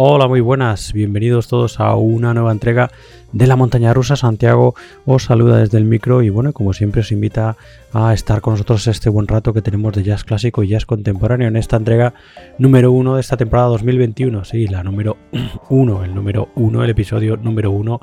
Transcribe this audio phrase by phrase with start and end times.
[0.00, 2.88] Hola, muy buenas, bienvenidos todos a una nueva entrega
[3.32, 4.14] de la montaña rusa.
[4.14, 7.56] Santiago os saluda desde el micro y bueno, como siempre os invita
[7.92, 11.48] a estar con nosotros este buen rato que tenemos de jazz clásico y jazz contemporáneo
[11.48, 12.14] en esta entrega
[12.58, 14.44] número uno de esta temporada 2021.
[14.44, 15.16] Sí, la número
[15.68, 18.00] uno, el número uno, el episodio número uno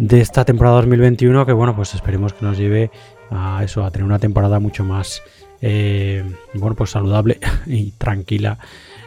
[0.00, 2.90] de esta temporada 2021 que bueno, pues esperemos que nos lleve
[3.30, 5.22] a eso, a tener una temporada mucho más,
[5.62, 6.24] eh,
[6.54, 8.58] bueno, pues saludable y tranquila.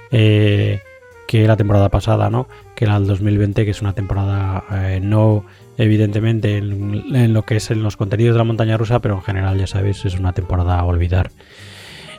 [0.09, 0.79] Eh,
[1.27, 2.47] que la temporada pasada, ¿no?
[2.75, 5.45] Que era el 2020, que es una temporada eh, no
[5.77, 9.57] evidentemente en, lo que es en los contenidos de la montaña rusa, pero en general
[9.57, 11.31] ya sabéis es una temporada a olvidar.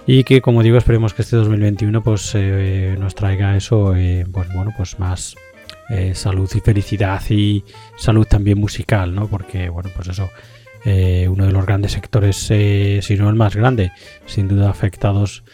[0.06, 4.52] Y que como digo, esperemos que este 2021 pues eh, nos traiga eso, eh, pues
[4.52, 5.36] bueno, pues más
[6.14, 7.62] salud y felicidad y
[7.98, 9.28] salud también musical, ¿no?
[9.28, 10.30] Porque bueno, pues eso,
[10.86, 13.92] uno de los grandes sectores, si no el más grande,
[14.24, 15.44] sin duda afectados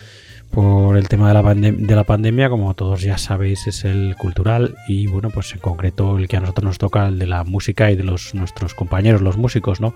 [0.50, 4.75] por el tema de la, de la pandemia, como todos ya sabéis, es el cultural
[4.88, 7.91] y bueno, pues en concreto el que a nosotros nos toca, el de la música
[7.91, 9.94] y de nuestros compañeros, los músicos, ¿no?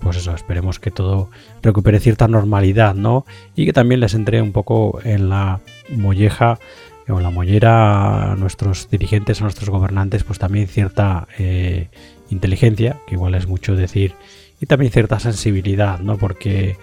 [0.00, 1.30] Pues eso, esperemos que todo
[1.62, 3.26] recupere cierta normalidad, ¿no?
[3.54, 5.60] Y que también les entre un poco en la
[5.94, 6.58] molleja
[7.06, 11.88] o en la mollera a nuestros dirigentes, a nuestros gobernantes, pues también cierta eh,
[12.30, 14.14] inteligencia, que igual es mucho decir,
[14.60, 16.16] y también cierta sensibilidad, ¿no?
[16.16, 16.76] Porque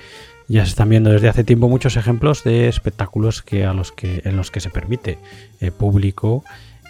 [0.48, 4.22] ya se están viendo desde hace tiempo muchos ejemplos de espectáculos que a los que,
[4.24, 5.18] en los que se permite
[5.60, 6.44] eh, público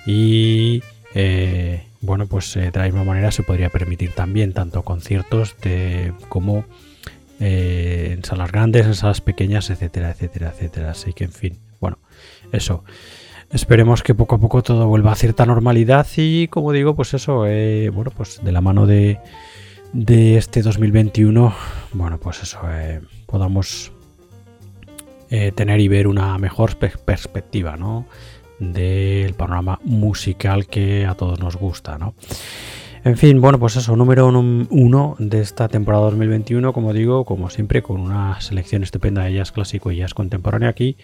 [0.05, 0.83] y
[1.15, 6.13] eh, bueno, pues eh, de la misma manera se podría permitir también tanto conciertos de,
[6.29, 6.65] como
[7.39, 10.91] en salas grandes, en salas pequeñas, etcétera, etcétera, etcétera.
[10.91, 11.99] Así que, en fin, bueno,
[12.51, 12.83] eso.
[13.51, 17.41] Esperemos que poco a poco todo vuelva a cierta normalidad y, como digo, pues eso,
[17.93, 19.19] bueno, pues de la mano de,
[19.93, 21.53] de este 2021,
[21.93, 23.91] bueno, pues eso, eh, podamos
[25.29, 28.05] eh, tener y ver una mejor perspectiva, ¿no?
[28.59, 32.15] Del panorama musical que a todos nos gusta, ¿no?
[33.07, 37.81] En fin, bueno, pues eso, número uno de esta temporada 2021, como digo, como siempre,
[37.81, 40.97] con una selección estupenda de jazz clásico y jazz contemporáneo aquí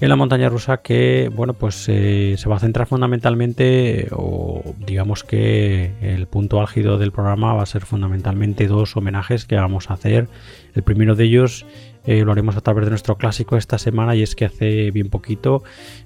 [0.00, 5.24] en la montaña rusa que, bueno, pues eh, se va a centrar fundamentalmente, o digamos
[5.24, 9.94] que el punto álgido del programa va a ser fundamentalmente dos homenajes que vamos a
[9.94, 10.28] hacer.
[10.76, 11.66] El primero de ellos
[12.06, 15.08] eh, lo haremos a través de nuestro clásico esta semana y es que hace bien
[15.08, 15.64] poquito,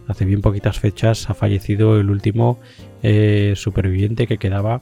[0.08, 2.58] hace bien poquitas fechas, ha fallecido el último
[3.02, 4.80] eh, superviviente que quedaba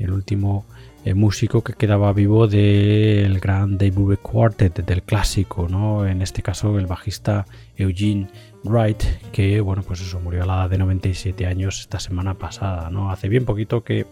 [0.00, 0.64] el último
[1.02, 6.06] eh, músico que quedaba vivo del gran Dave Quartet, del clásico, ¿no?
[6.06, 8.28] En este caso el bajista Eugene
[8.64, 9.02] Wright,
[9.32, 13.10] que bueno, pues eso murió a la edad de 97 años esta semana pasada, ¿no?
[13.10, 14.06] Hace bien poquito que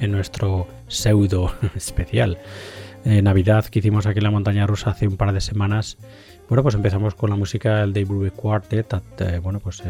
[0.00, 2.38] en nuestro pseudo especial
[3.04, 5.96] eh, Navidad que hicimos aquí en la montaña rusa hace un par de semanas,
[6.48, 9.80] bueno, pues empezamos con la música del Dave Brubeck Quartet, eh, bueno, pues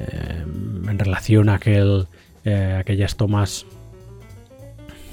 [0.00, 2.06] en relación a aquel,
[2.44, 3.66] aquellas tomas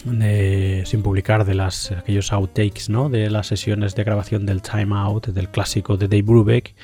[0.06, 3.10] sin publicar de las, aquellos outtakes ¿no?
[3.10, 6.76] de las sesiones de grabación del Time Out, del clásico de Dave Brubeck.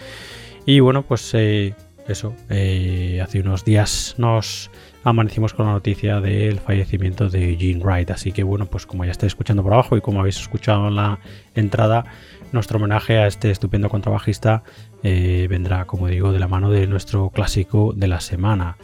[0.66, 1.76] Y bueno, pues eh,
[2.08, 4.72] eso, eh, hace unos días nos
[5.04, 8.12] amanecimos con la noticia del fallecimiento de Eugene Wright.
[8.12, 10.96] Así que bueno, pues como ya estáis escuchando por abajo y como habéis escuchado en
[10.96, 11.20] la
[11.56, 12.06] entrada,
[12.52, 14.64] nuestro homenaje a este estupendo contrabajista
[15.04, 18.78] eh, vendrá, como digo, de la mano de nuestro clásico de la semana.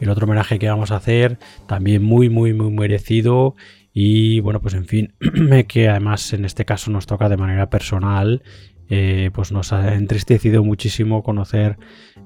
[0.00, 3.54] El otro homenaje que vamos a hacer, también muy, muy, muy merecido
[3.96, 5.14] y bueno, pues en fin,
[5.68, 8.42] que además en este caso nos toca de manera personal,
[8.90, 11.78] eh, pues nos ha entristecido muchísimo conocer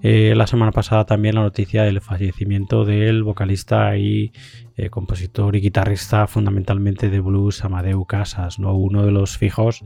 [0.02, 4.32] eh, la semana pasada también la noticia del fallecimiento del vocalista y
[4.76, 8.74] eh, compositor y guitarrista fundamentalmente de blues Amadeu Casas, ¿no?
[8.74, 9.84] uno de los fijos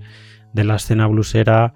[0.54, 1.74] de la escena bluesera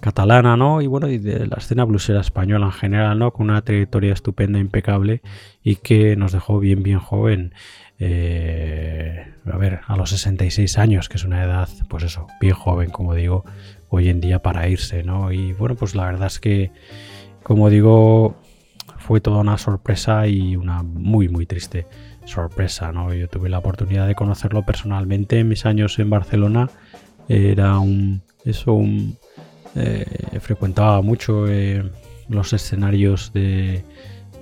[0.00, 0.80] catalana, ¿no?
[0.80, 3.32] Y bueno, y de la escena bluesera española en general, ¿no?
[3.32, 5.22] Con una trayectoria estupenda, impecable
[5.62, 7.54] y que nos dejó bien, bien joven.
[7.98, 12.90] Eh, a ver, a los 66 años, que es una edad, pues eso, bien joven,
[12.90, 13.44] como digo,
[13.90, 15.32] hoy en día para irse, ¿no?
[15.32, 16.72] Y bueno, pues la verdad es que,
[17.42, 18.36] como digo,
[18.98, 21.86] fue toda una sorpresa y una muy, muy triste
[22.24, 23.12] sorpresa, ¿no?
[23.12, 26.70] Yo tuve la oportunidad de conocerlo personalmente en mis años en Barcelona.
[27.28, 29.18] Era un, eso, un,
[29.74, 30.04] eh,
[30.40, 31.90] frecuentaba mucho eh,
[32.28, 33.84] los escenarios de,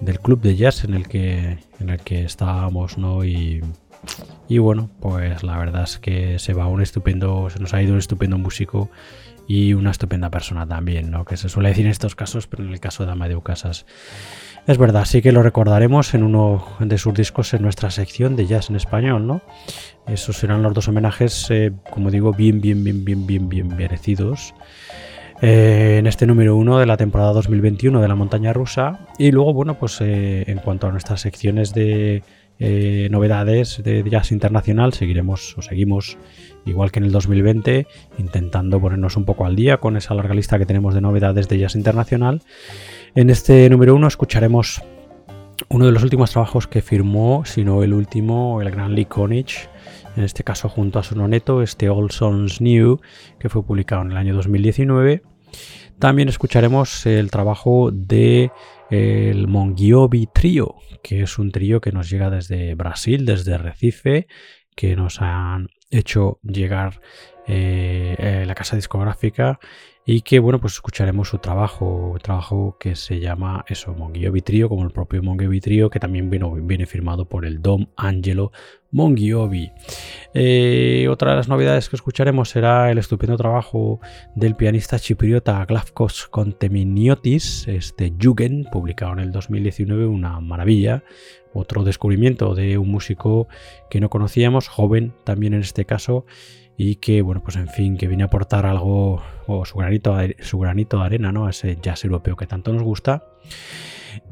[0.01, 1.59] del club de jazz en el que,
[2.25, 3.25] estábamos, ¿no?
[3.25, 3.63] Y,
[4.49, 7.93] y bueno, pues la verdad es que se va un estupendo, se nos ha ido
[7.93, 8.91] un estupendo músico
[9.49, 11.25] y una estupenda persona también, ¿no?
[11.25, 13.87] Que se suele decir en estos casos, pero en el caso de Amadeu Casas.
[14.67, 18.47] Es verdad, sí que lo recordaremos en uno de sus discos en nuestra sección de
[18.47, 19.41] jazz en español, ¿no?
[20.07, 24.55] Esos serán los dos homenajes, eh, como digo, bien, bien, bien, bien, bien, bien merecidos.
[25.41, 29.07] En este número uno de la temporada 2021 de la montaña rusa.
[29.19, 32.23] Y luego, bueno, pues en cuanto a nuestras secciones de
[33.11, 36.19] novedades de jazz internacional, seguiremos o seguimos
[36.67, 37.87] igual que en el 2020,
[38.19, 41.59] intentando ponernos un poco al día con esa larga lista que tenemos de novedades de
[41.59, 42.43] jazz internacional.
[43.15, 44.83] En este número uno escucharemos
[45.71, 49.69] uno de los últimos trabajos que firmó, si no el último, el gran Lee Konich,
[50.19, 53.01] en este caso junto a su noneto, este All Songs New,
[53.39, 55.23] que fue publicado en el año 2019.
[56.01, 58.51] También escucharemos el trabajo de
[58.91, 64.27] el Mongiobi Trio, que es un trío que nos llega desde Brasil, desde Recife,
[64.75, 67.01] que nos han hecho llegar
[67.47, 69.61] eh, eh, la casa discográfica
[70.05, 74.85] y que bueno pues escucharemos su trabajo trabajo que se llama eso Monghiobi Trio como
[74.85, 78.53] el propio Monghiobi Trio que también vino, viene firmado por el Dom Angelo
[78.91, 79.73] Monghiobi
[80.35, 84.01] eh, otra de las novedades que escucharemos será el estupendo trabajo
[84.35, 91.03] del pianista chipriota Glafkos Conteminiotis este Jugend publicado en el 2019 una maravilla
[91.53, 93.49] otro descubrimiento de un músico
[93.91, 96.27] que no conocíamos joven también en este caso
[96.81, 100.61] y que, bueno, pues en fin, que viene a aportar algo o su granito, su
[100.61, 101.47] granito de arena, ¿no?
[101.47, 103.25] A ese jazz europeo que tanto nos gusta.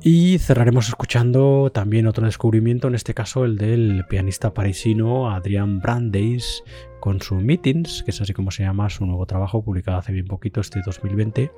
[0.02, 6.62] Y cerraremos escuchando también otro descubrimiento, en este caso el del pianista parisino Adrian Brandeis
[7.00, 10.26] con su Meetings, que es así como se llama su nuevo trabajo, publicado hace bien
[10.26, 11.50] poquito, este 2020,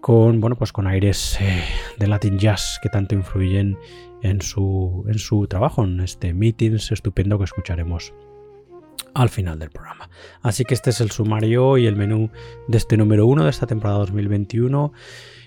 [0.00, 1.64] con, bueno, pues con aires eh,
[1.98, 3.78] de Latin Jazz que tanto influyen
[4.22, 8.14] en su, en su trabajo, en este Meetings estupendo que escucharemos
[9.14, 10.10] al final del programa.
[10.42, 12.30] Así que este es el sumario y el menú
[12.68, 14.92] de este número 1 de esta temporada 2021.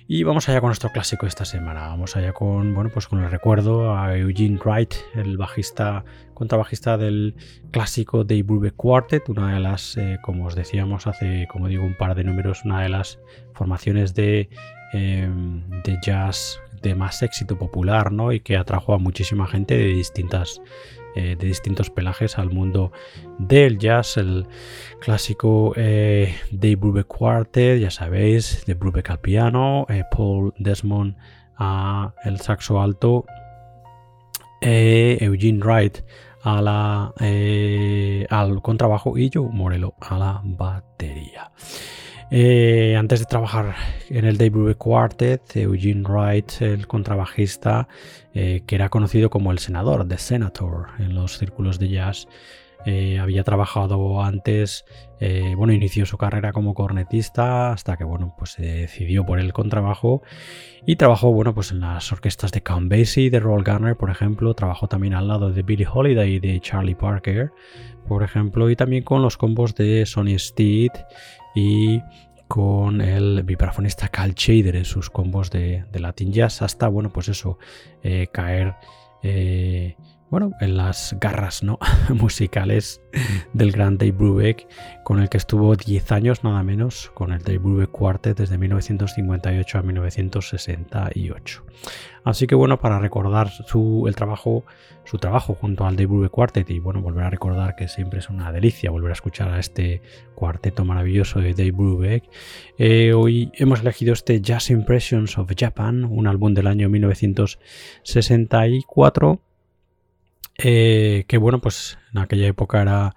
[0.09, 1.87] Y vamos allá con nuestro clásico de esta semana.
[1.87, 7.35] Vamos allá con, bueno, pues con el recuerdo a Eugene Wright, el bajista, contrabajista del
[7.71, 11.97] clásico Dave Brubeck Quartet, una de las, eh, como os decíamos hace, como digo, un
[11.97, 13.19] par de números, una de las
[13.53, 14.49] formaciones de,
[14.93, 18.31] em, de jazz de más éxito popular, ¿no?
[18.31, 20.61] Y que atrajo a muchísima gente de distintas
[21.17, 22.91] eh, de distintos pelajes al mundo
[23.39, 24.45] del jazz, el
[25.00, 31.15] clásico eh, Dave Brubeck Quartet, ya sabéis, de Brubeck al piano, eh, Paul Desmond
[31.57, 33.25] a el saxo alto,
[34.62, 36.03] Eugene Wright
[36.43, 37.13] a la,
[38.29, 41.51] al contrabajo y Joe Morello a la batería.
[42.29, 43.75] Eh, antes de trabajar
[44.10, 47.88] en el Dave Quartet, Eugene Wright, el contrabajista,
[48.34, 52.27] eh, que era conocido como el senador, The Senator, en los círculos de jazz,
[52.86, 54.86] eh, había trabajado antes,
[55.57, 60.22] bueno, inició su carrera como cornetista hasta que, bueno, pues se decidió por el contrabajo
[60.86, 64.53] y trabajó, bueno, pues en las orquestas de Count Basie, de Roll Garner, por ejemplo,
[64.53, 67.51] trabajó también al lado de Billie Holiday y de Charlie Parker,
[68.07, 70.91] por ejemplo, y también con los combos de Sonny Steed
[71.57, 72.03] y
[72.47, 77.57] con el vibrafonista Cal Shader en sus combos de, Latin Jazz hasta, bueno, pues eso,
[78.03, 78.75] eh, caer
[79.23, 79.95] eh,
[80.29, 81.79] bueno, en las garras ¿no?
[82.13, 83.01] musicales
[83.53, 84.67] del gran Dave Brubeck,
[85.03, 89.77] con el que estuvo 10 años nada menos, con el Dave Brubeck Quartet desde 1958
[89.77, 91.65] a 1968.
[92.27, 94.65] Así que bueno, para recordar su, el trabajo,
[95.05, 98.29] su trabajo junto al Dave Brubeck Quartet y bueno, volver a recordar que siempre es
[98.29, 100.01] una delicia volver a escuchar a este
[100.36, 102.25] cuarteto maravilloso de Dave Brubeck,
[102.77, 109.39] eh, hoy hemos elegido este Jazz Impressions of Japan, un álbum del año 1964
[110.57, 113.15] eh, que bueno, pues en aquella época era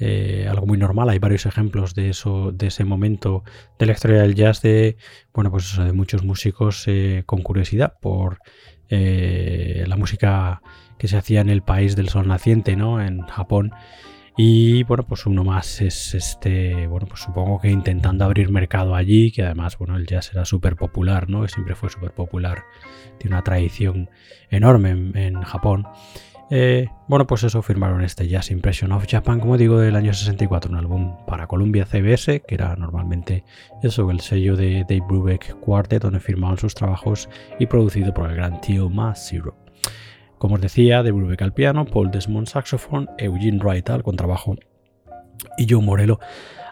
[0.00, 1.08] eh, algo muy normal.
[1.10, 3.44] Hay varios ejemplos de eso, de ese momento
[3.78, 4.96] de la historia del jazz, de
[5.32, 8.38] bueno, pues de muchos músicos eh, con curiosidad por
[8.92, 10.62] la música
[10.98, 13.00] que se hacía en el país del sol naciente, ¿no?
[13.00, 13.72] En Japón.
[14.36, 19.32] Y bueno, pues uno más es este, bueno, pues supongo que intentando abrir mercado allí,
[19.32, 21.46] que además, bueno, el jazz era súper popular, ¿no?
[21.46, 22.64] Siempre fue súper popular,
[23.18, 24.08] tiene una tradición
[24.50, 25.86] enorme en Japón.
[26.52, 30.70] Eh, bueno, pues eso, firmaron este Jazz Impression of Japan, como digo, del año 64,
[30.70, 33.44] un álbum para Columbia CBS, que era normalmente
[33.84, 37.28] eso, el sello de Dave Brubeck Quartet, donde firmaban sus trabajos
[37.60, 39.56] y producido por el gran tío Mass Zero.
[40.38, 44.56] Como os decía, Dave Brubeck al piano, Paul Desmond saxofón, Eugene Wright al contrabajo
[45.56, 46.18] y Joe Morello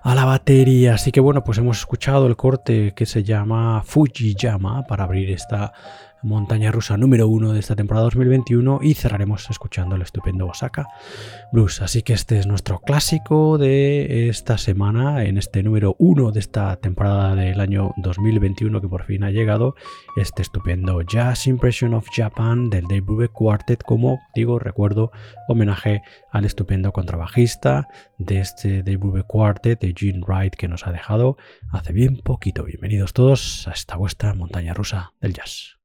[0.03, 0.95] a la batería.
[0.95, 5.73] Así que bueno, pues hemos escuchado el corte que se llama Fujiyama para abrir esta
[6.23, 10.87] montaña rusa número uno de esta temporada 2021 y cerraremos escuchando el estupendo Osaka
[11.53, 11.81] Blues.
[11.83, 16.77] Así que este es nuestro clásico de esta semana, en este número uno de esta
[16.77, 19.75] temporada del año 2021 que por fin ha llegado,
[20.17, 25.13] este estupendo Jazz Impression of Japan del Dave Brubeck Quartet, como digo, recuerdo,
[25.49, 30.93] homenaje al estupendo contrabajista de este Dave Brubeck Quartet de Gene Wright que nos ha
[30.93, 31.37] dejado
[31.71, 32.65] hace bien poquito.
[32.65, 35.78] Bienvenidos todos a esta vuestra montaña rusa del jazz.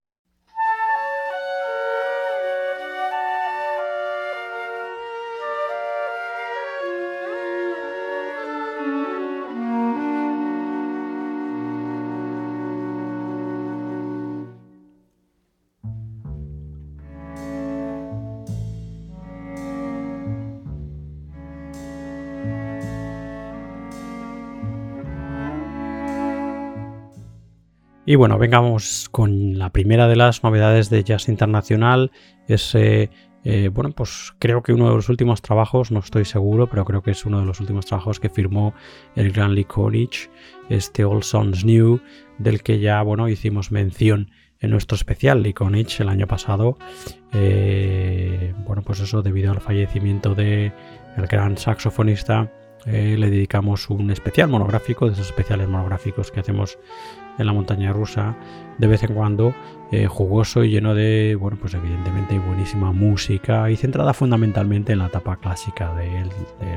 [28.14, 32.12] Y bueno, vengamos con la primera de las novedades de Jazz Internacional.
[32.48, 33.10] Es, eh,
[33.74, 37.10] bueno, pues creo que uno de los últimos trabajos, no estoy seguro, pero creo que
[37.10, 38.76] es uno de los últimos trabajos que firmó
[39.16, 40.30] el gran Lee Konich,
[40.70, 42.02] este All Songs New,
[42.38, 44.30] del que ya, bueno, hicimos mención
[44.60, 46.78] en nuestro especial Lee Konich el año pasado.
[47.32, 50.72] Eh, bueno, pues eso debido al fallecimiento del
[51.18, 52.52] el gran saxofonista.
[52.86, 56.78] Eh, le dedicamos un especial monográfico, de esos especiales monográficos que hacemos
[57.38, 58.36] en la montaña rusa
[58.78, 59.54] de vez en cuando,
[59.92, 65.08] eh, jugoso y lleno de, bueno, pues evidentemente buenísima música y centrada fundamentalmente en la
[65.08, 66.26] etapa clásica de,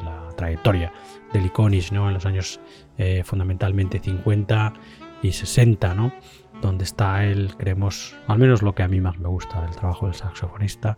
[0.04, 0.92] la trayectoria
[1.32, 2.08] del Iconish, ¿no?
[2.08, 2.60] En los años
[2.98, 4.74] eh, fundamentalmente 50
[5.22, 6.12] y 60, ¿no?
[6.60, 10.06] Donde está él, creemos, al menos lo que a mí más me gusta del trabajo
[10.06, 10.96] del saxofonista.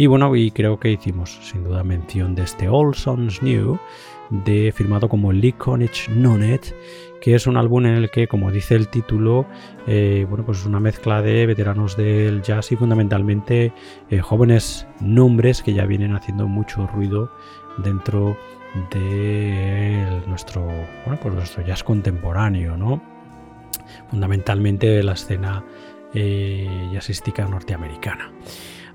[0.00, 3.78] Y bueno, y creo que hicimos sin duda mención de este All Songs New,
[4.30, 6.74] de, firmado como Lee Konich Nonet
[7.20, 9.44] que es un álbum en el que, como dice el título,
[9.86, 13.74] eh, bueno, pues es una mezcla de veteranos del jazz y fundamentalmente
[14.08, 17.30] eh, jóvenes nombres que ya vienen haciendo mucho ruido
[17.76, 18.38] dentro
[18.94, 20.64] de nuestro,
[21.04, 23.02] bueno, pues nuestro jazz contemporáneo, ¿no?
[24.08, 25.62] Fundamentalmente de la escena
[26.14, 28.32] eh, jazzística norteamericana.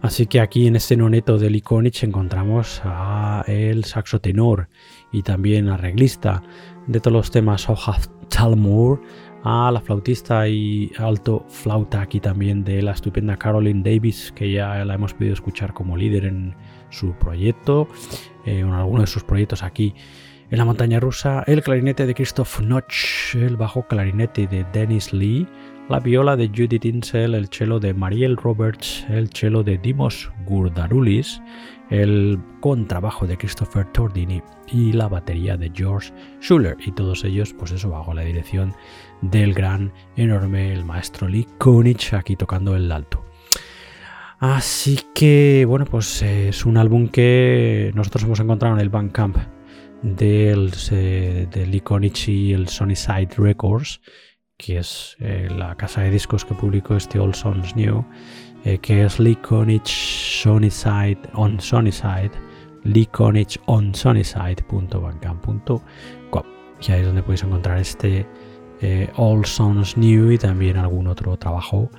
[0.06, 4.70] Así que aquí en este noneto del Iconich encontramos a el saxo tenor
[5.12, 6.44] y también arreglista
[6.86, 9.02] de todos los temas Ohaf Talmor,
[9.44, 14.86] a la flautista y alto flauta aquí también de la estupenda Caroline Davis, que ya
[14.86, 16.56] la hemos podido escuchar como líder en
[16.92, 17.88] su proyecto,
[18.46, 19.96] eh, en alguno de sus proyectos aquí
[20.52, 25.48] en la montaña rusa, el clarinete de Christoph Notch, el bajo clarinete de Dennis Lee,
[25.90, 31.42] la viola de Judith Insel, el cello de Mariel Roberts, el cello de Dimos Gurdarulis,
[31.92, 36.76] el contrabajo de Christopher Tordini y la batería de George Schuller.
[36.84, 38.74] Y todos ellos, pues eso, bajo la dirección
[39.22, 43.24] del gran, enorme, el maestro Lee Konich, aquí tocando el alto.
[44.40, 49.38] Así que, bueno, pues es un álbum que nosotros hemos encontrado en el Bandcamp
[50.02, 54.02] del, eh, de Lee Konich y el Side Records,
[54.58, 58.06] que es eh, la casa de discos que publicó este All Songs New
[58.66, 62.32] eh, que es Liconich Sunnyside on Sunnyside,
[62.84, 65.82] Liconich on Sunnyside.bandcamp.com,
[66.82, 68.26] que ahí es donde podéis encontrar este
[68.82, 71.92] eh, All Songs New y también algún otro trabajo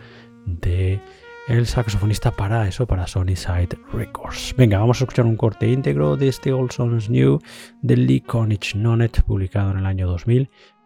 [0.44, 1.00] de
[1.46, 4.52] el saxofonista para eso, para Sunnyside Records.
[4.56, 7.38] Venga, vamos a escuchar un corte íntegro de este All Songs New
[7.82, 10.08] de Lee Konich Nonet, publicado en el año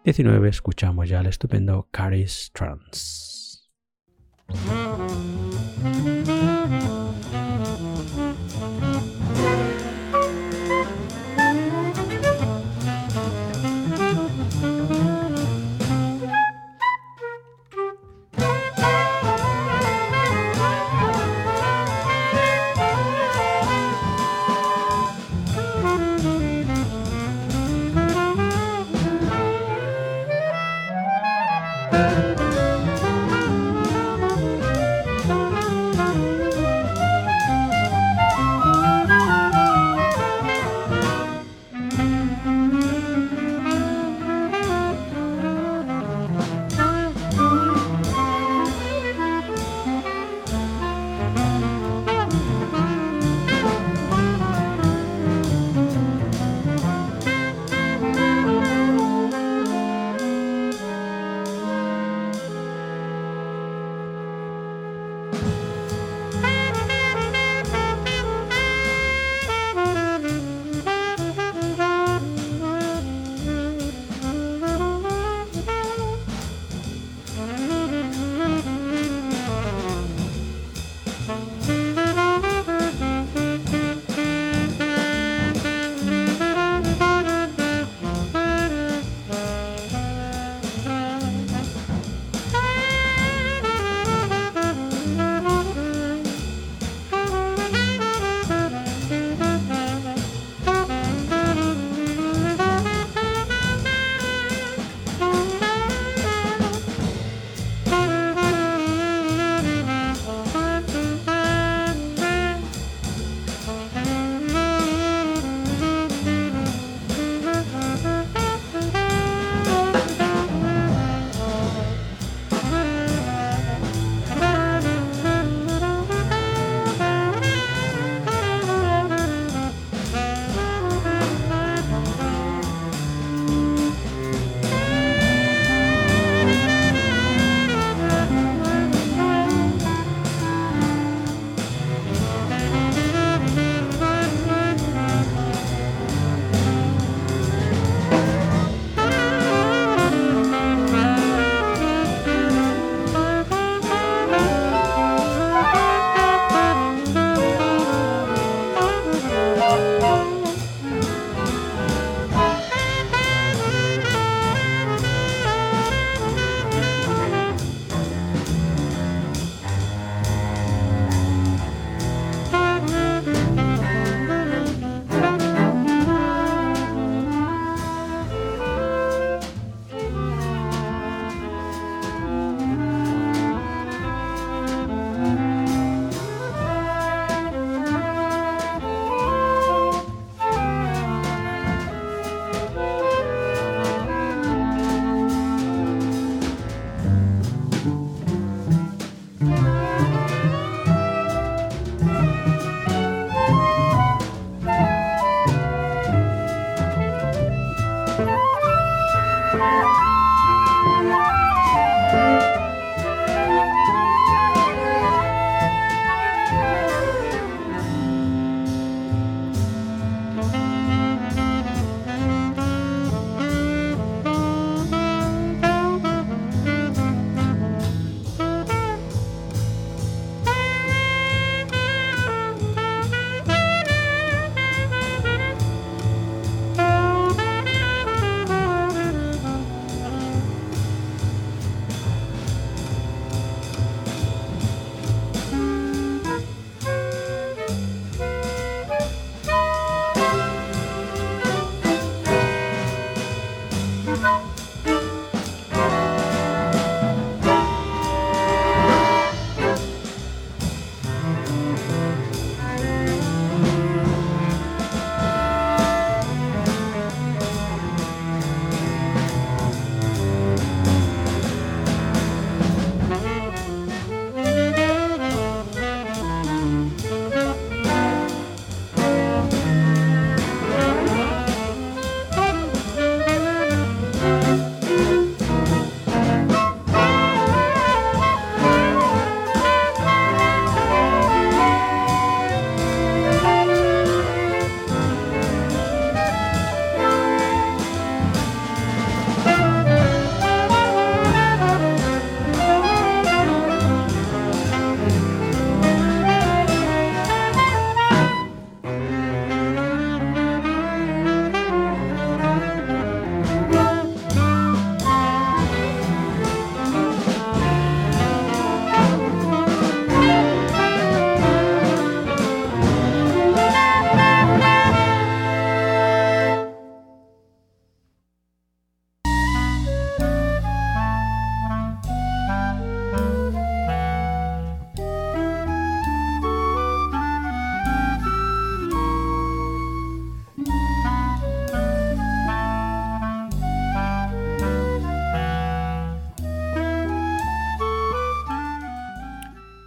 [0.03, 0.49] 2019.
[0.49, 3.71] Escuchamos ya el estupendo Caris Trans.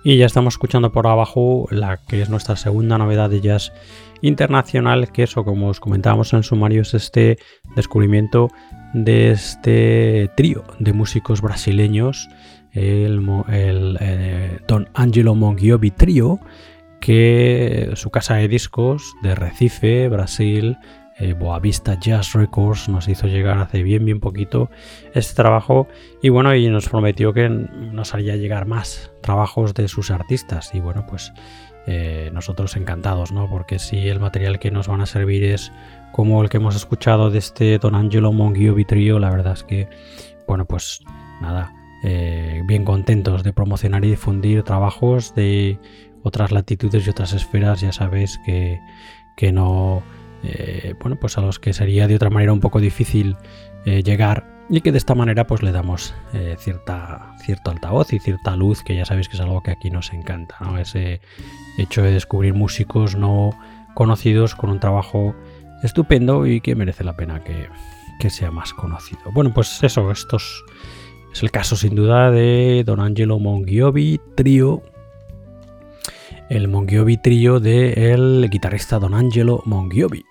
[0.07, 3.73] Y ya estamos escuchando por abajo la que es nuestra segunda novedad de jazz
[4.21, 7.39] internacional, que eso, como os comentábamos en el sumario, es este
[7.75, 8.51] descubrimiento
[8.93, 12.29] de este trío de músicos brasileños,
[12.73, 16.39] el, eh, Don Angelo Mongiobi Trio,
[17.01, 20.77] que su casa de discos de Recife, Brasil,
[21.19, 24.69] eh, Boavista Jazz Records nos hizo llegar hace bien bien poquito
[25.15, 25.87] este trabajo
[26.23, 30.81] y bueno y nos prometió que nos haría llegar más trabajos de sus artistas y
[30.81, 31.33] bueno pues
[31.87, 35.71] eh, nosotros encantados no porque si el material que nos van a servir es
[36.13, 39.89] como el que hemos escuchado de este Don Angelo Monguio Vitrio la verdad es que
[40.49, 41.01] bueno pues
[41.41, 41.73] nada
[42.03, 45.79] eh, bien contentos de promocionar y difundir trabajos de
[46.25, 48.81] otras latitudes y otras esferas ya sabéis que,
[49.37, 50.03] que no
[50.45, 53.37] eh, bueno, pues a los que sería de otra manera un poco difícil
[53.85, 58.19] eh, llegar y que de esta manera pues le damos eh, cierta, cierto altavoz y
[58.19, 61.21] cierta luz que ya sabéis que es algo que aquí nos encanta, ese
[61.79, 63.51] hecho de descubrir músicos no
[63.95, 65.35] conocidos con un trabajo
[65.83, 67.69] estupendo y que merece la pena que,
[68.21, 69.21] que sea más conocido.
[69.33, 74.83] Bueno, pues eso, esto es el caso sin duda de Don Angelo Monghiovi, trío
[76.49, 80.25] el Monghiovi trío del guitarrista Don Angelo Monghiovi.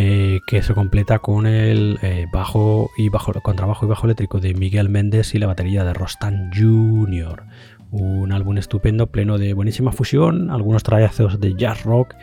[0.00, 4.54] Eh, que se completa con el eh, bajo y bajo contrabajo y bajo eléctrico de
[4.54, 7.42] Miguel Méndez y la batería de Rostan Jr.
[7.90, 12.14] Un álbum estupendo, pleno de buenísima fusión, algunos trayazos de jazz rock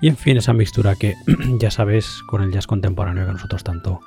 [0.00, 1.14] y en fin esa mixtura que
[1.58, 4.02] ya sabes con el jazz contemporáneo que a nosotros tanto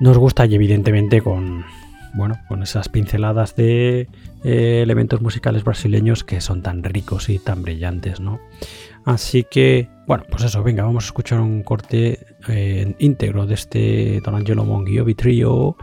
[0.00, 1.66] nos gusta y evidentemente con
[2.14, 4.08] bueno con esas pinceladas de
[4.44, 8.40] eh, elementos musicales brasileños que son tan ricos y tan brillantes, ¿no?
[9.04, 14.20] Así que, bueno, pues eso, venga, vamos a escuchar un corte eh, íntegro de este
[14.24, 15.76] Don Angelo Monghiovi Trio.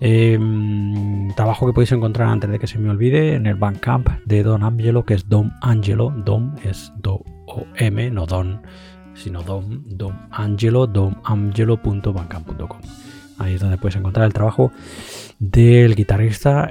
[0.00, 4.42] Em, trabajo que podéis encontrar antes de que se me olvide en el Bandcamp de
[4.42, 6.12] Don Angelo, que es Dom Angelo.
[6.24, 8.62] Dom es Do O M, no Don,
[9.14, 12.80] sino Dom, Dom Angelo, domangelo.bandcamp.com.
[13.38, 14.72] Ahí es donde puedes encontrar el trabajo
[15.38, 16.70] del guitarrista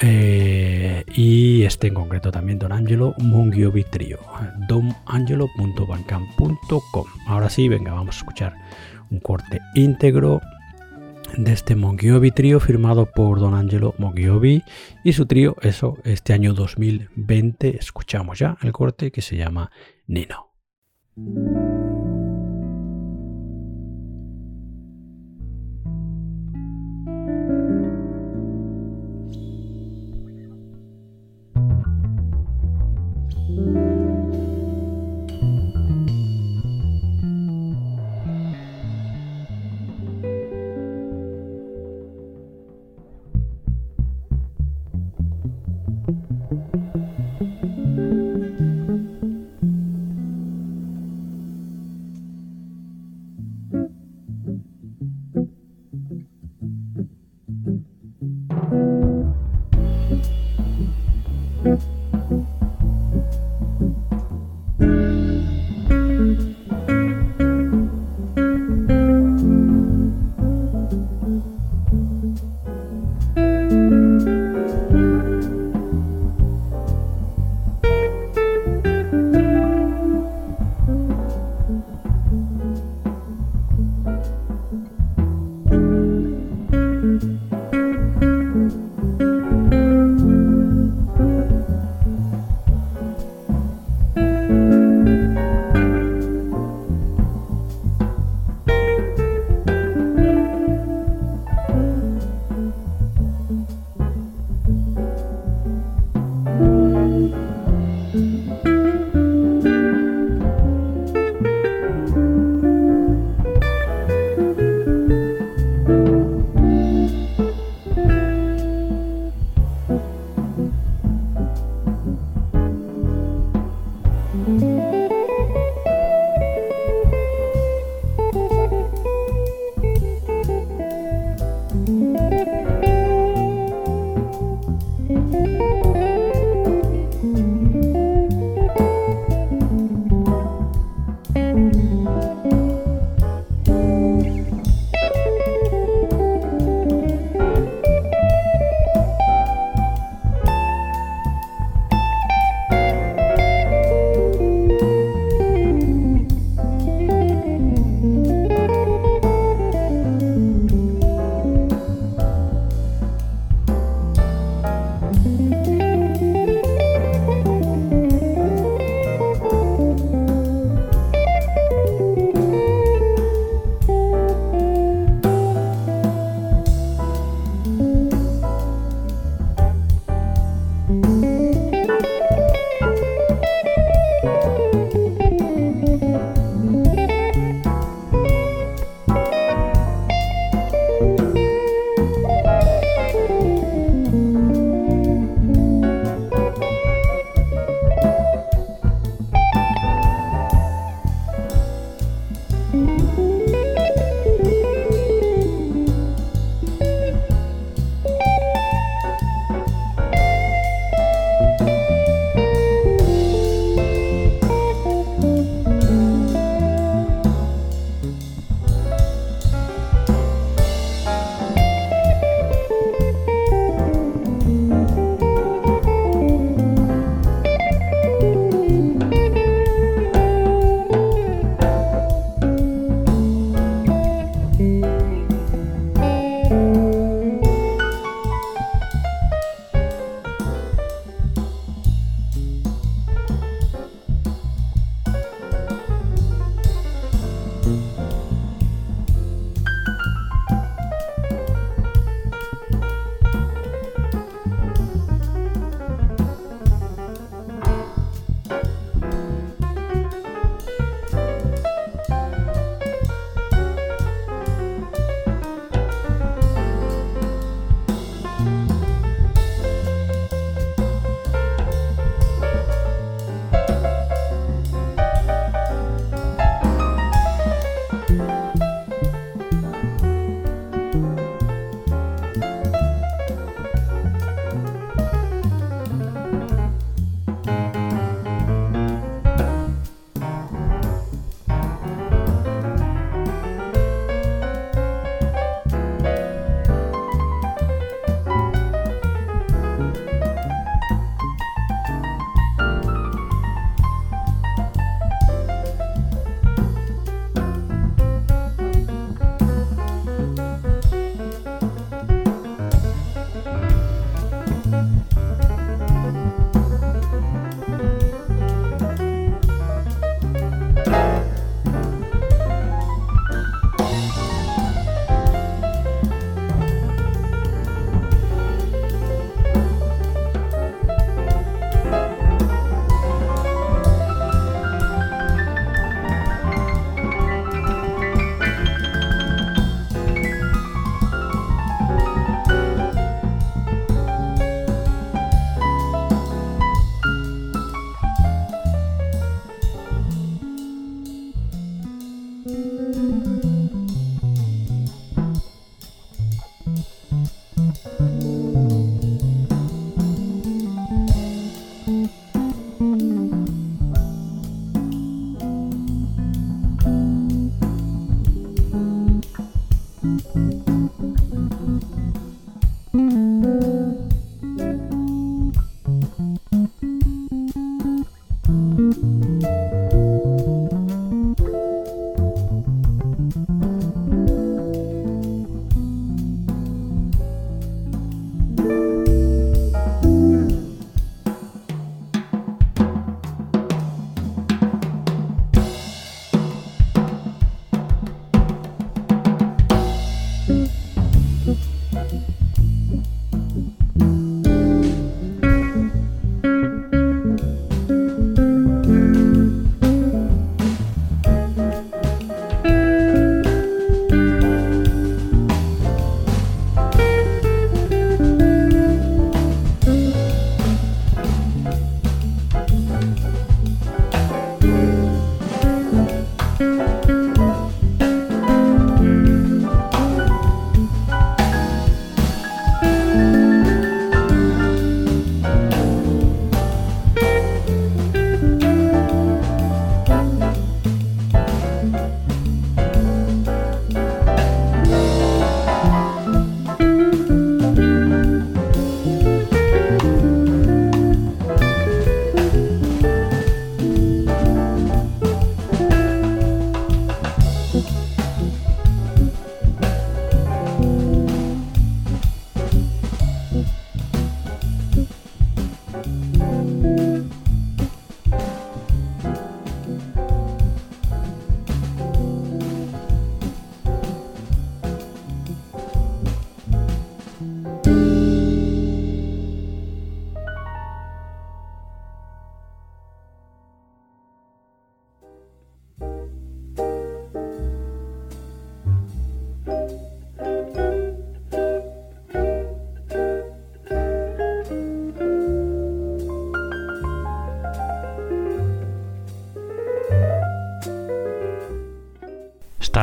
[0.00, 4.18] eh, y este en concreto también Don Angelo Mungio Vitrio
[4.68, 8.54] domangelo.bancam.com Ahora sí, venga, vamos a escuchar
[9.10, 10.42] un corte íntegro
[11.36, 14.62] de este Mongiovi trío firmado por Don Angelo Mongiovi
[15.04, 17.76] y su trío, eso, este año 2020.
[17.78, 19.70] Escuchamos ya el corte que se llama
[20.06, 20.52] Nino.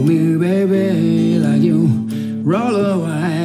[0.00, 1.86] Me, baby, like you
[2.42, 3.39] roll away.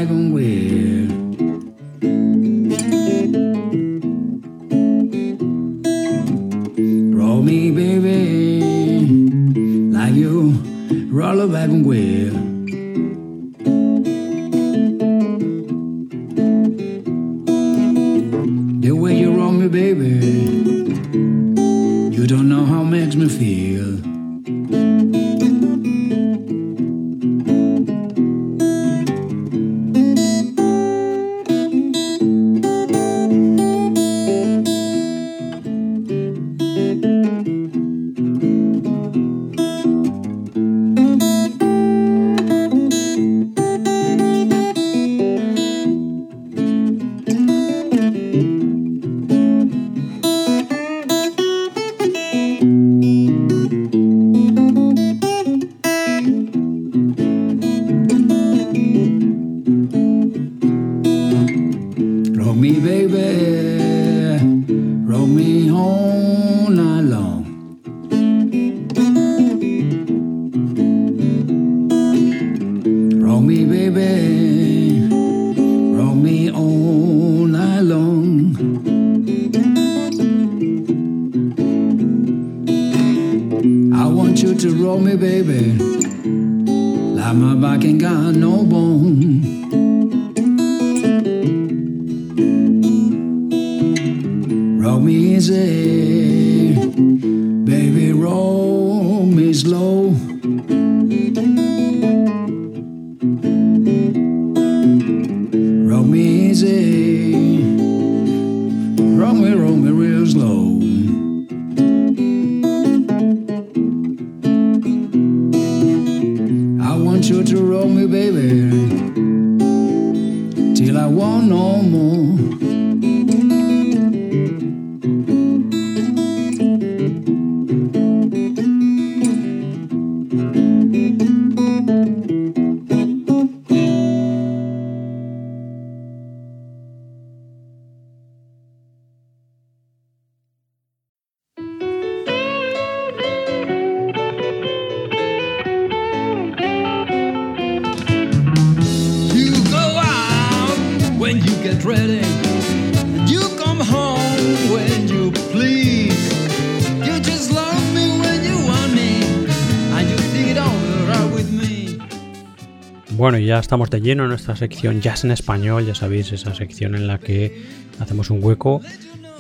[163.26, 166.94] Bueno, ya estamos de lleno en nuestra sección Jazz en Español, ya sabéis, esa sección
[166.94, 167.60] en la que
[168.00, 168.82] hacemos un hueco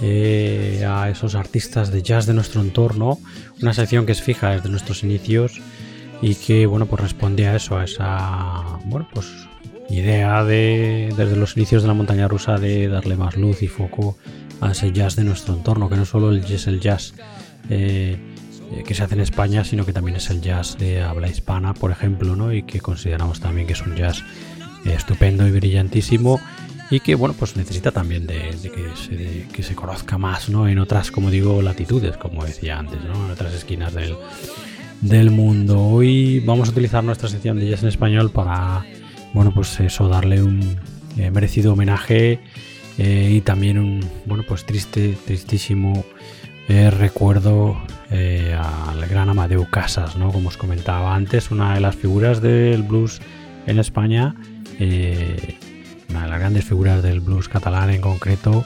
[0.01, 3.19] eh, a esos artistas de jazz de nuestro entorno,
[3.61, 5.61] una sección que es fija desde nuestros inicios
[6.19, 9.27] y que, bueno, pues responde a eso, a esa, bueno, pues
[9.91, 14.17] idea de, desde los inicios de la montaña rusa de darle más luz y foco
[14.61, 17.13] a ese jazz de nuestro entorno, que no solo es el jazz
[17.69, 18.17] eh,
[18.75, 21.73] eh, que se hace en España, sino que también es el jazz de habla hispana,
[21.73, 22.53] por ejemplo, ¿no?
[22.53, 24.23] y que consideramos también que es un jazz
[24.85, 26.39] eh, estupendo y brillantísimo
[26.91, 28.51] y que bueno pues necesita también de,
[29.51, 30.67] que, se, conozca más ¿no?
[30.67, 33.25] en otras como digo latitudes como decía antes ¿no?
[33.25, 34.15] en otras esquinas del,
[35.01, 38.85] del mundo hoy vamos a utilizar nuestra sección de jazz en español para
[39.33, 40.77] bueno pues eso darle un
[41.17, 42.39] eh, merecido homenaje
[42.97, 46.05] y también un bueno pues triste tristísimo
[46.67, 47.77] eh, recuerdo
[48.09, 50.31] eh, al gran Amadeu Casas, ¿no?
[50.31, 53.21] Como os comentaba antes, una de las figuras del blues
[53.67, 54.35] en España,
[54.79, 55.57] eh,
[56.09, 58.65] una de las grandes figuras del blues catalán en concreto,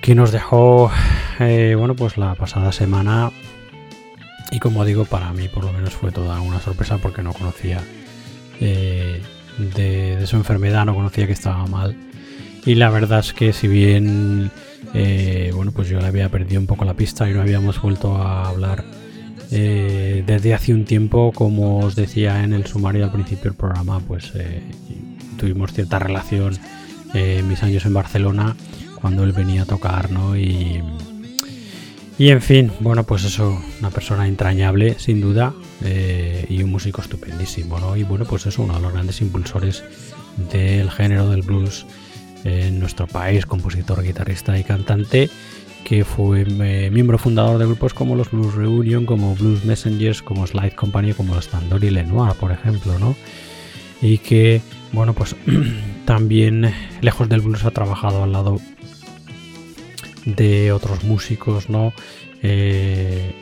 [0.00, 0.90] que nos dejó,
[1.38, 3.30] bueno, pues la pasada semana.
[4.50, 7.80] Y como digo, para mí por lo menos fue toda una sorpresa porque no conocía
[8.58, 9.22] de,
[9.58, 11.96] de, su enfermedad, no conocía que estaba mal.
[12.64, 14.50] Y la verdad es que si bien
[14.94, 18.16] eh, bueno, pues yo le había perdido un poco la pista y no habíamos vuelto
[18.16, 18.84] a hablar
[19.50, 24.00] eh, desde hace un tiempo, como os decía en el sumario al principio del programa,
[24.00, 24.62] pues eh,
[25.38, 26.56] tuvimos cierta relación
[27.14, 28.56] en mis años en Barcelona
[29.00, 30.36] cuando él venía a tocar, ¿no?
[30.36, 30.82] Y,
[32.18, 35.54] y en fin, bueno, pues eso, una persona entrañable, sin duda,
[36.48, 37.96] y un músico estupendísimo, ¿no?
[37.96, 39.82] Y bueno, pues eso, uno de los grandes impulsores
[40.52, 41.86] del género del blues
[42.44, 45.30] en nuestro país, compositor, guitarrista y cantante,
[45.84, 50.46] que fue eh, miembro fundador de grupos como los Blues Reunion, como Blues Messengers, como
[50.46, 53.16] Slide Company, como los Tandori Lenoir, por ejemplo, ¿no?
[54.02, 54.62] Y que,
[54.92, 55.36] bueno, pues
[56.04, 58.60] también, lejos del blues, ha trabajado al lado
[60.24, 61.92] de otros músicos, ¿no?
[62.42, 63.34] Eh,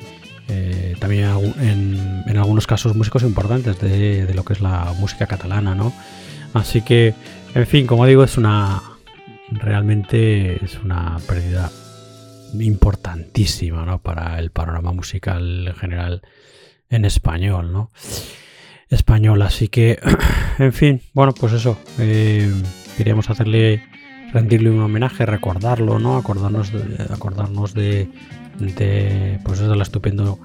[0.49, 1.28] eh, también
[1.61, 5.92] en, en, algunos casos músicos importantes de, de, lo que es la música catalana, ¿no?
[6.55, 7.14] Así que,
[7.55, 8.82] en fin, como digo, es una.
[9.51, 11.70] Realmente es una pérdida
[12.59, 14.01] importantísima, ¿no?
[14.01, 16.22] Para el panorama musical en general
[16.90, 17.90] en español, ¿no?
[18.90, 19.99] Español, así que,
[20.59, 21.78] en fin, bueno, pues eso.
[21.99, 22.53] Eh,
[22.96, 23.82] queríamos hacerle,
[24.32, 26.16] rendirle un homenaje, recordarlo, ¿no?
[26.16, 28.09] Acordarnos de, acordarnos de,
[28.59, 30.40] de pues eso, de la estupendo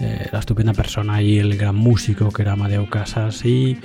[0.00, 3.76] eh, la estupenda persona y el gran músico que era Amadeo Casas y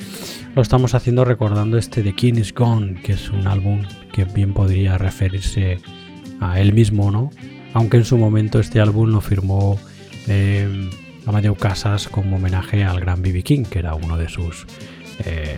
[0.55, 4.53] lo estamos haciendo recordando este The King is Gone, que es un álbum que bien
[4.53, 5.79] podría referirse
[6.39, 7.31] a él mismo, ¿no?
[7.73, 9.77] Aunque en su momento este álbum lo firmó
[10.27, 10.89] eh,
[11.25, 13.43] Amadeo Casas como homenaje al gran B.B.
[13.43, 14.65] King, que era uno de sus,
[15.25, 15.57] eh,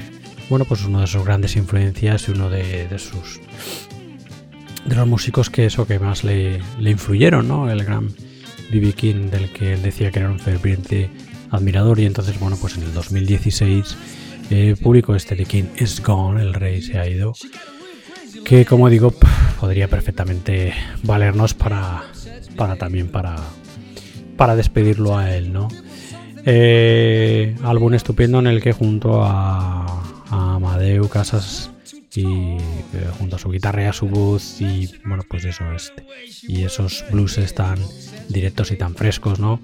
[0.49, 3.39] bueno, pues uno de sus grandes influencias y uno de, sus
[4.85, 7.69] de los músicos que eso que más le, le influyeron, ¿no?
[7.69, 8.09] El gran
[8.69, 8.93] B.B.
[8.93, 11.09] King, del que él decía que era un ferviente
[11.51, 11.99] admirador.
[11.99, 13.97] Y entonces, bueno, pues en el 2016
[14.49, 17.33] eh, publicó este The King is Gone, el rey se ha ido.
[18.45, 19.13] Que, como digo,
[19.59, 22.03] podría perfectamente valernos para,
[22.55, 23.35] para también para,
[24.37, 25.67] para despedirlo a él, ¿no?
[26.45, 29.85] Eh, álbum estupendo en el que junto a,
[30.29, 31.71] a Amadeu Casas
[32.17, 32.57] y eh,
[33.19, 36.05] junto a su guitarra y a su voz y bueno pues eso este
[36.43, 37.77] y esos blues tan
[38.29, 39.59] directos y tan frescos no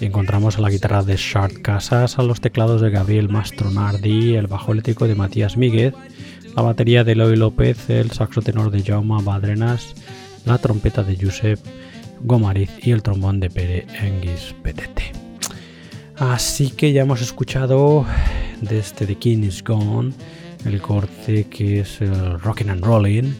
[0.00, 4.72] encontramos a la guitarra de Shard Casas a los teclados de Gabriel Mastronardi el bajo
[4.72, 5.94] eléctrico de Matías Míguez
[6.54, 9.94] la batería de Eloy López el saxo tenor de Jaume Badrenas
[10.44, 11.58] la trompeta de Josep
[12.20, 15.12] Gomariz y el trombón de Pere Enguis Petete.
[16.16, 18.04] Así que ya hemos escuchado
[18.60, 20.12] desde The King is Gone
[20.64, 23.36] el corte que es el Rockin' and Rollin'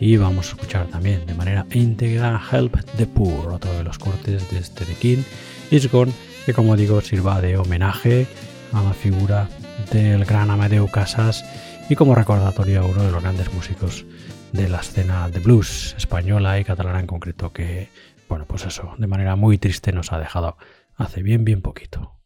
[0.00, 4.50] y vamos a escuchar también de manera íntegra Help the Poor, otro de los cortes
[4.50, 5.22] de este The King
[5.70, 6.12] is Gone,
[6.44, 8.26] que como digo sirva de homenaje
[8.72, 9.48] a la figura
[9.92, 11.44] del gran Amadeo Casas
[11.88, 14.04] y como recordatorio a uno de los grandes músicos
[14.52, 17.88] de la escena de blues española y catalana en concreto que,
[18.28, 20.56] bueno, pues eso, de manera muy triste nos ha dejado
[20.96, 22.21] hace bien, bien poquito.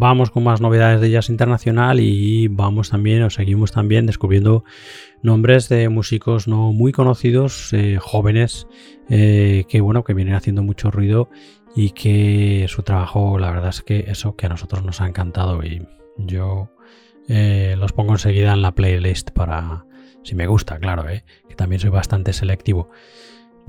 [0.00, 4.64] Vamos con más novedades de jazz internacional y vamos también, o seguimos también descubriendo
[5.22, 8.66] nombres de músicos no muy conocidos, eh, jóvenes,
[9.10, 11.28] eh, que bueno, que vienen haciendo mucho ruido
[11.76, 15.62] y que su trabajo, la verdad es que eso que a nosotros nos ha encantado
[15.62, 15.86] y
[16.16, 16.70] yo
[17.28, 19.84] eh, los pongo enseguida en la playlist para,
[20.24, 21.04] si me gusta, claro,
[21.46, 22.88] que también soy bastante selectivo.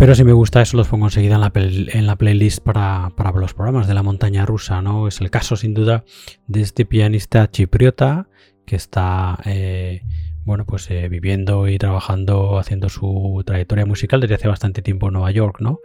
[0.02, 3.32] Pero si me gusta eso los pongo enseguida en la, en la playlist para, para,
[3.34, 5.08] los programas de la montaña rusa, ¿no?
[5.08, 6.06] Es el caso sin duda
[6.48, 8.28] de este pianista chipriota
[8.66, 10.02] que está, eh,
[10.44, 15.14] bueno, pues eh, viviendo y trabajando, haciendo su trayectoria musical desde hace bastante tiempo en
[15.14, 15.82] Nueva York, ¿no?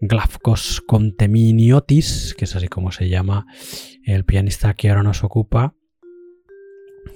[0.00, 3.46] Glafkos Conteminiotis, que es así como se llama
[4.04, 5.76] el pianista que ahora nos ocupa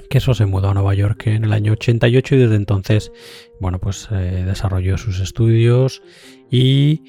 [0.09, 3.13] que eso se mudó a Nueva York en el año 88 y desde entonces,
[3.61, 6.03] bueno, pues eh, desarrolló sus estudios
[6.51, 7.03] y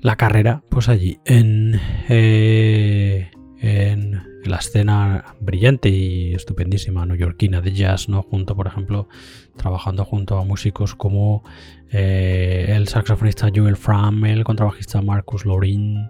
[0.00, 3.30] la carrera, pues allí, en, eh,
[3.60, 8.22] en la escena brillante y estupendísima neoyorquina de jazz, ¿no?
[8.22, 9.08] Junto, por ejemplo,
[9.56, 11.44] trabajando junto a músicos como
[11.90, 16.08] eh, el saxofonista Joel Fram, el contrabajista Marcus Lorin,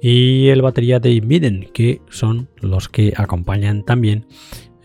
[0.00, 4.26] y el batería Dave Midden, que son los que acompañan también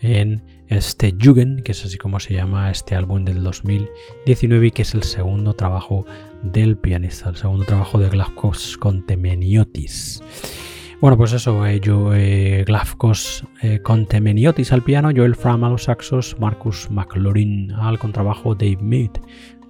[0.00, 0.42] en
[0.74, 4.94] este Jugend, que es así como se llama este álbum del 2019 y que es
[4.94, 6.04] el segundo trabajo
[6.42, 10.22] del pianista, el segundo trabajo de Glafkos Contemeniotis.
[11.00, 12.64] Bueno, pues eso, eh, yo, eh,
[13.62, 19.10] eh, Contemeniotis al piano, Joel Fram a los saxos, Marcus McLaurin al contrabajo, Dave Mead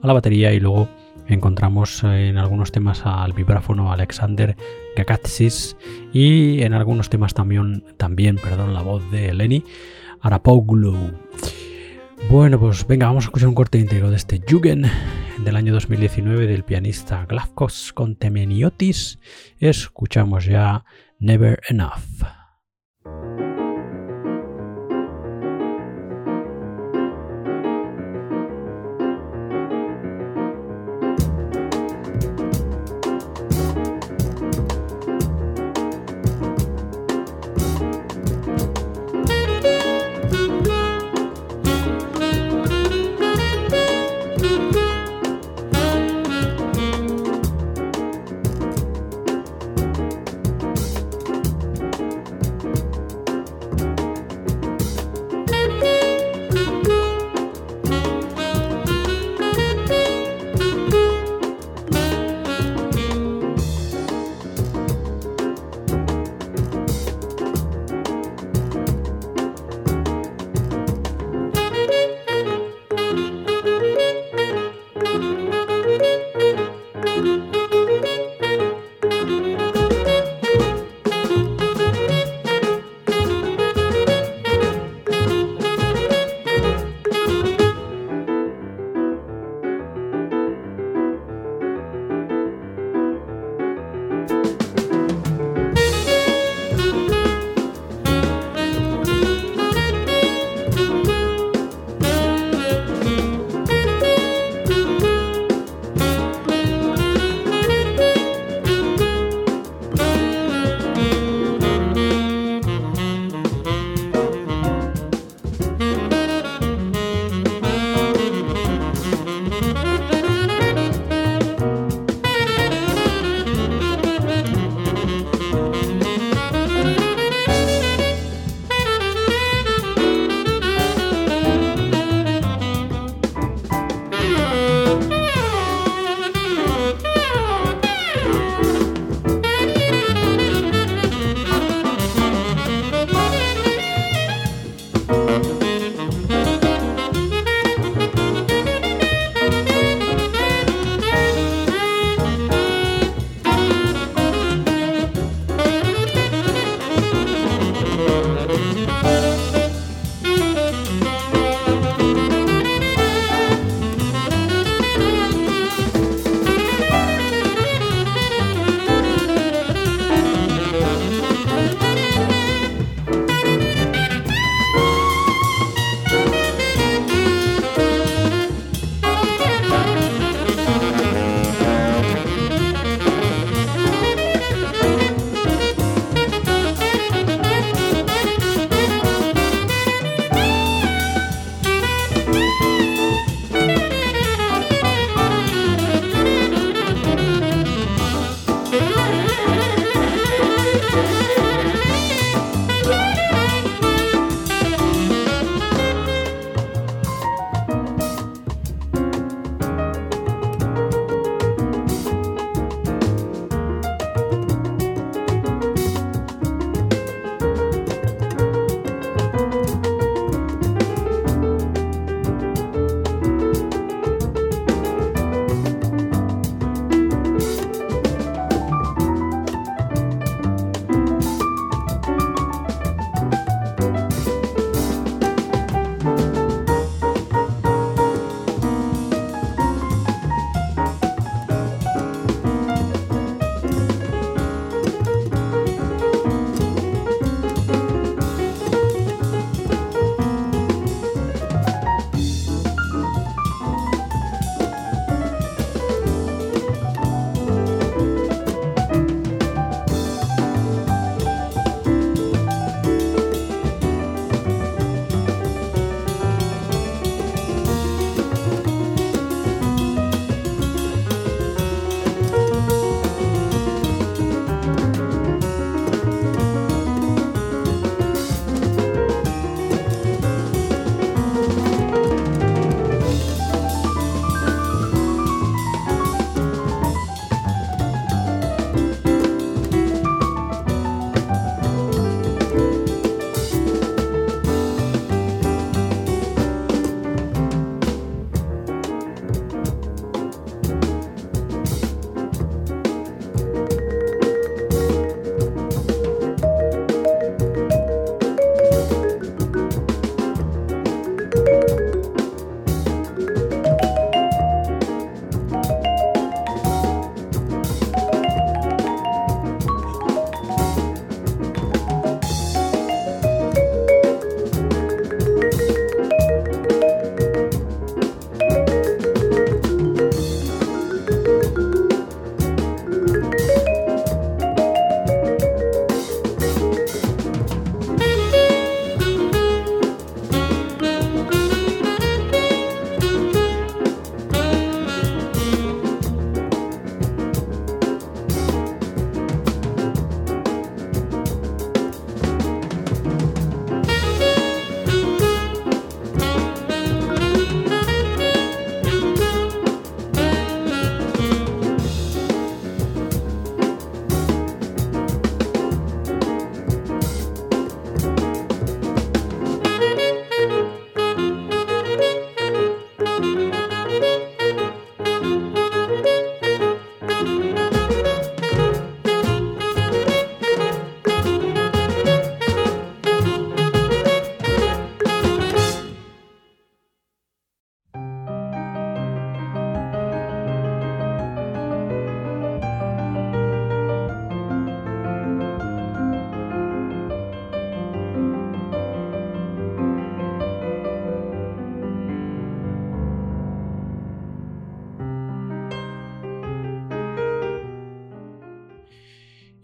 [0.02, 0.88] a la batería y luego
[1.26, 4.56] encontramos en algunos temas al vibráfono Alexander
[4.96, 5.76] Gakatsis
[6.12, 9.64] y en algunos temas también, también perdón, la voz de Lenny
[10.24, 11.12] Arapoglou.
[12.30, 14.86] Bueno, pues venga, vamos a escuchar un corte íntegro de este Jugend
[15.44, 19.18] del año 2019 del pianista Glafkos Contemeniotis.
[19.58, 20.86] Escuchamos ya
[21.18, 22.43] Never Enough.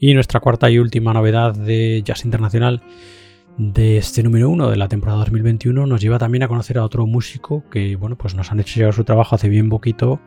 [0.02, 2.82] Y nuestra cuarta y última novedad de Jazz Internacional
[3.58, 7.06] de este número uno de la temporada 2021 nos lleva también a conocer a otro
[7.06, 10.18] músico que, bueno, pues nos han hecho llegar su trabajo hace bien poquito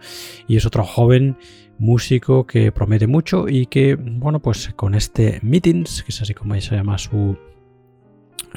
[0.48, 1.38] y es otro joven
[1.80, 6.54] músico que promete mucho y que, bueno, pues con este Meetings, que es así como
[6.62, 7.36] se llama su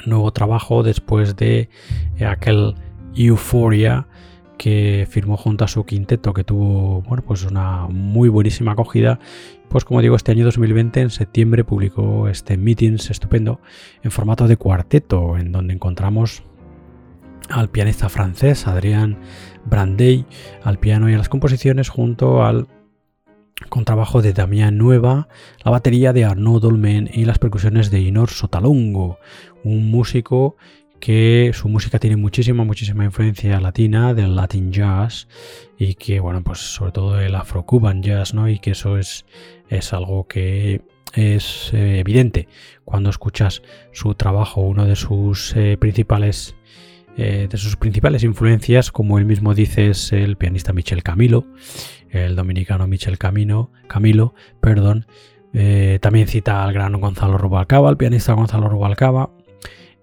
[0.05, 1.67] nuevo trabajo después de
[2.23, 2.75] aquel
[3.15, 4.07] Euphoria
[4.57, 9.19] que firmó junto a su quinteto que tuvo bueno pues una muy buenísima acogida.
[9.69, 13.59] Pues como digo este año 2020 en septiembre publicó este meetings estupendo
[14.03, 16.43] en formato de cuarteto en donde encontramos
[17.49, 19.17] al pianista francés Adrián
[19.65, 20.25] Brandey
[20.63, 22.67] al piano y a las composiciones junto al
[23.69, 25.27] contrabajo de Damián Nueva,
[25.63, 29.17] la batería de Arnaud Dolmen y las percusiones de Inor Sotalongo,
[29.63, 30.55] un músico
[30.99, 35.27] que su música tiene muchísima, muchísima influencia latina del Latin Jazz
[35.77, 38.49] y que, bueno, pues sobre todo el Afro-Cuban Jazz, ¿no?
[38.49, 39.25] Y que eso es,
[39.69, 40.81] es algo que
[41.13, 42.47] es eh, evidente
[42.85, 46.55] cuando escuchas su trabajo, uno de sus eh, principales
[47.17, 51.47] eh, de sus principales influencias, como él mismo dice, es el pianista Michel Camilo,
[52.11, 55.07] el dominicano Michel Camino, Camilo, perdón.
[55.99, 59.31] también cita al gran Gonzalo Rubalcaba, el pianista Gonzalo Rubalcaba,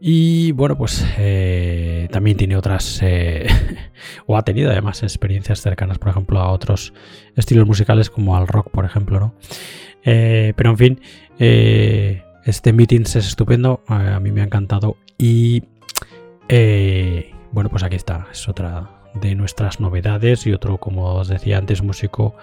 [0.00, 3.46] y bueno, pues eh, también tiene otras, eh,
[4.26, 6.92] o ha tenido además experiencias cercanas, por ejemplo, a otros
[7.36, 9.34] estilos musicales como al rock, por ejemplo, ¿no?
[10.04, 11.00] Eh, pero en fin,
[11.38, 15.62] este Meetings es estupendo, a mí me ha encantado y
[17.52, 21.82] bueno, pues aquí está, es otra de nuestras novedades y otro, como os decía antes,
[21.82, 22.34] músico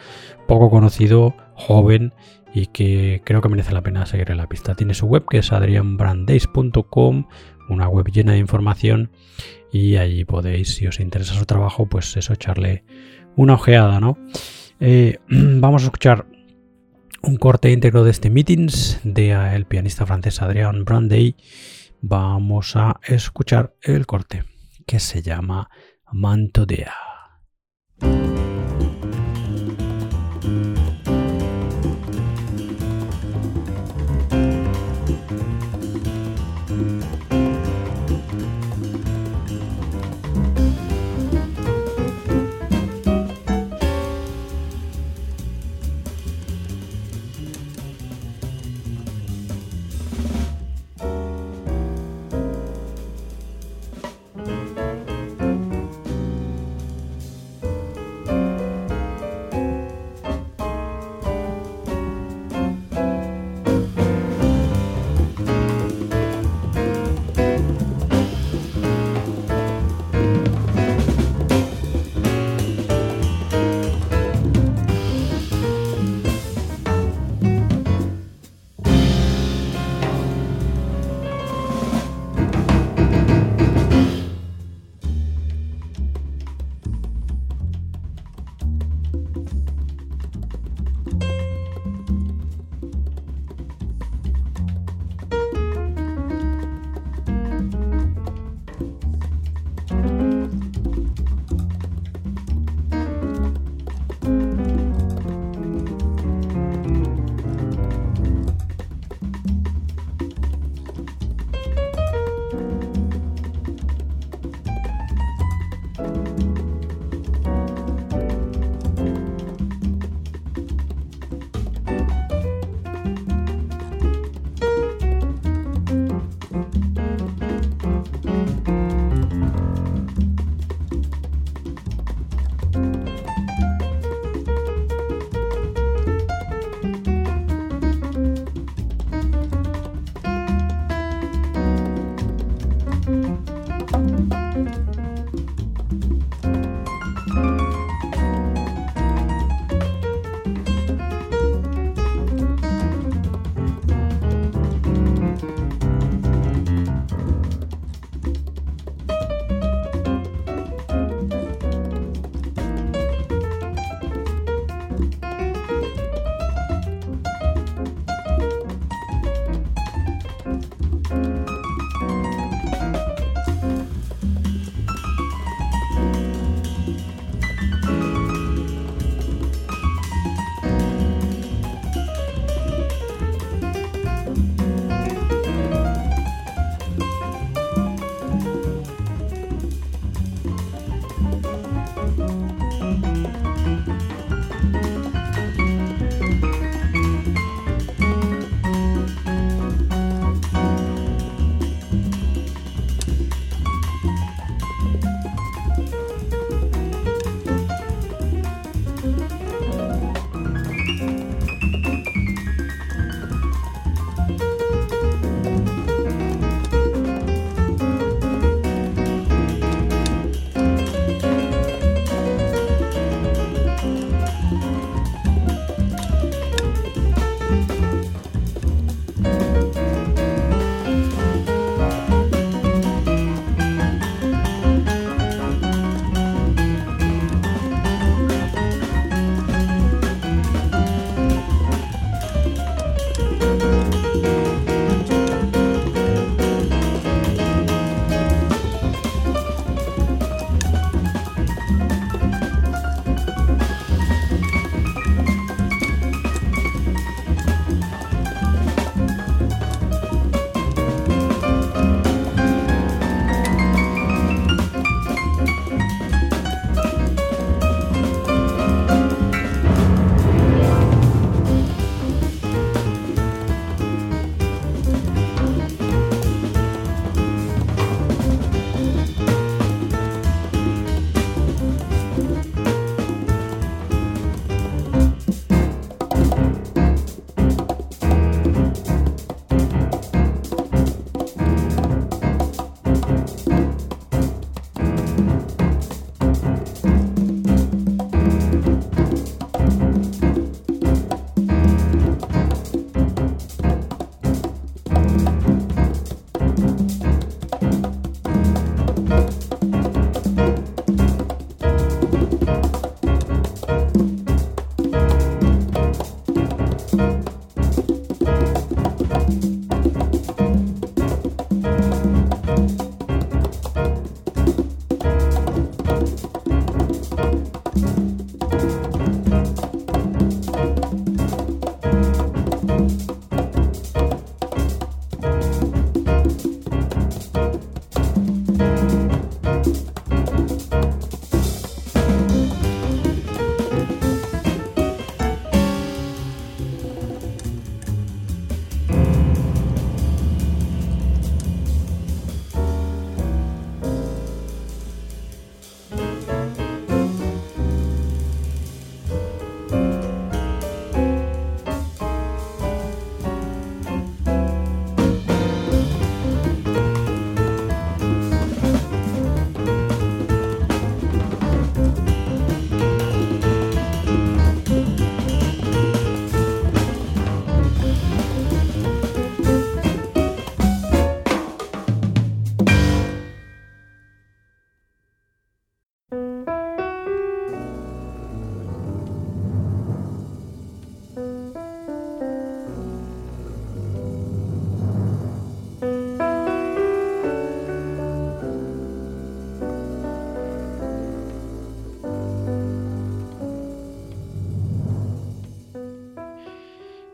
[0.47, 2.13] poco conocido, joven
[2.53, 4.75] y que creo que merece la pena seguir en la pista.
[4.75, 7.27] Tiene su web que es adrianbrandeis.com,
[7.69, 9.11] una web llena de información
[9.71, 12.83] y allí podéis, si os interesa su trabajo, pues eso, echarle
[13.35, 14.17] una ojeada, ¿no?
[14.79, 16.25] Eh, vamos a escuchar
[17.21, 21.35] un corte íntegro de este meetings de el pianista francés Adrian Brandey.
[22.01, 24.43] Vamos a escuchar el corte
[24.87, 25.69] que se llama
[26.11, 26.93] Mantodea.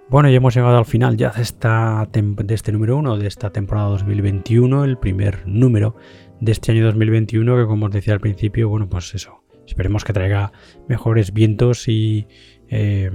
[0.10, 4.86] Bueno, ya hemos llegado al final ya de, este número 1 de esta temporada 2021,
[4.86, 5.96] el primer número
[6.40, 10.14] de este año 2021 que como os decía al principio, bueno, pues eso, esperemos que
[10.14, 10.54] traiga
[10.88, 12.28] mejores vientos y
[12.70, 13.12] eh,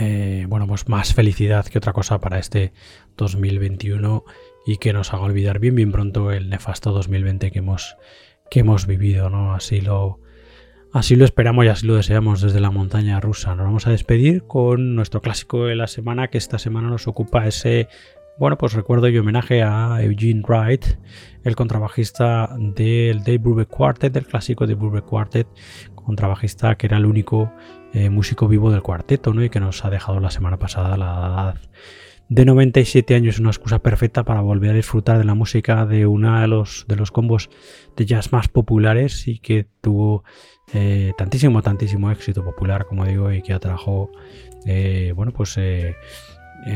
[0.00, 2.72] eh, bueno, pues más felicidad que otra cosa para este
[3.16, 4.24] 2021
[4.66, 7.96] y que nos haga olvidar bien bien pronto el nefasto 2020 que hemos,
[8.50, 9.54] que hemos vivido, ¿no?
[9.54, 10.20] Así lo,
[10.92, 13.54] así lo esperamos y así lo deseamos desde la montaña rusa.
[13.54, 17.46] Nos vamos a despedir con nuestro clásico de la semana, que esta semana nos ocupa
[17.46, 17.88] ese,
[18.38, 20.84] bueno, pues recuerdo y homenaje a Eugene Wright,
[21.44, 25.48] el contrabajista del Dave Brubeck Quartet, del clásico de Brubeck Quartet,
[25.94, 27.52] contrabajista que era el único
[27.92, 29.44] eh, músico vivo del cuarteto, ¿no?
[29.44, 31.60] Y que nos ha dejado la semana pasada la edad
[32.30, 36.40] de 97 años, una excusa perfecta para volver a disfrutar de la música de uno
[36.40, 37.50] de los, de los combos
[37.96, 40.22] de jazz más populares y que tuvo
[40.74, 44.10] eh, tantísimo, tantísimo éxito popular, como digo, y que atrajo,
[44.66, 45.58] eh, bueno, pues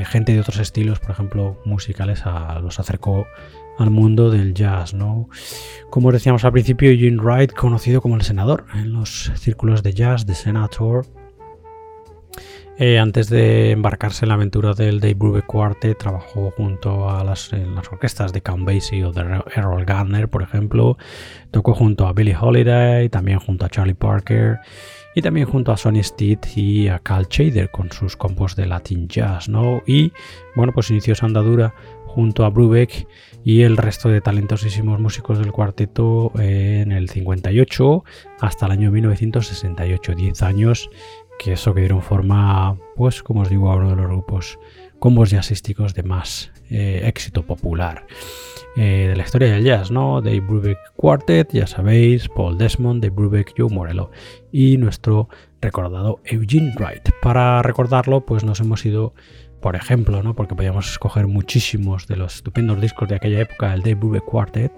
[0.07, 3.27] gente de otros estilos, por ejemplo, musicales, a, los acercó
[3.79, 5.29] al mundo del jazz, ¿no?
[5.91, 10.27] Como decíamos al principio, Eugene Wright, conocido como el senador en los círculos de jazz,
[10.27, 11.07] de Senator,
[12.79, 17.53] eh, antes de embarcarse en la aventura del Dave Brubeck Quartet, trabajó junto a las,
[17.53, 19.21] las orquestas de Count Basie o de
[19.55, 20.99] Errol Garner, por ejemplo.
[21.51, 24.59] Tocó junto a Billie Holiday, también junto a Charlie Parker
[25.15, 29.07] y también junto a Sonny Steed y a Cal Chader con sus compos de Latin
[29.09, 29.83] Jazz, ¿no?
[29.87, 30.13] Y
[30.57, 31.75] bueno, pues inició su andadura
[32.07, 33.07] junto a Brubeck
[33.45, 38.05] y el resto de talentosísimos músicos del cuarteto en el 58
[38.41, 40.91] hasta el año 1968, 10 años
[41.39, 44.59] que eso que dieron forma, pues como os digo, a uno de los grupos
[44.99, 48.07] combos jazzísticos de más eh, éxito popular
[48.77, 50.21] eh, de la historia del jazz, ¿no?
[50.23, 54.11] Dave Brubeck Quartet, ya sabéis, Paul Desmond, Dave Brubeck, Joe Morello
[54.51, 55.29] y nuestro
[55.61, 57.11] recordado Eugene Wright.
[57.23, 59.15] Para recordarlo, pues nos hemos ido
[59.65, 60.35] por ejemplo, ¿no?
[60.35, 64.73] porque podíamos escoger muchísimos de los estupendos discos de aquella época, el Dave Brubeck Quartet,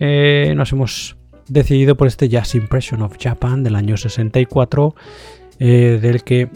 [0.00, 1.16] eh, nos hemos
[1.46, 4.94] decidido por este Jazz Impression of Japan del año 64,
[5.58, 6.48] eh, del que,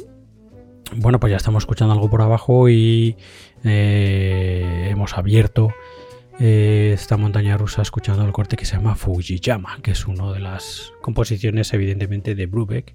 [0.97, 3.17] bueno, pues ya estamos escuchando algo por abajo y
[3.65, 5.73] eh, hemos abierto
[6.39, 10.93] esta montaña rusa escuchando el corte que se llama Fujiyama, que es una de las
[11.01, 12.95] composiciones evidentemente de Brubeck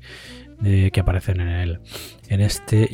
[0.92, 1.80] que aparecen en, el,
[2.28, 2.90] en este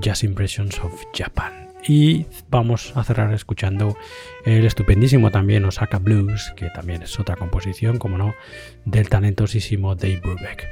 [0.00, 1.68] Jazz Impressions of Japan.
[1.86, 3.96] Y vamos a cerrar escuchando
[4.44, 8.34] el estupendísimo también Osaka Blues, que también es otra composición, como no,
[8.84, 10.68] del talentosísimo Dave Brubeck.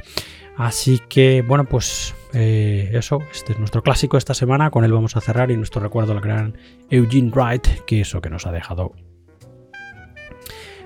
[0.57, 5.17] Así que, bueno, pues eh, eso, este es nuestro clásico esta semana, con él vamos
[5.17, 6.57] a cerrar y nuestro recuerdo al gran
[6.89, 8.95] Eugene Wright, que eso que nos ha dejado.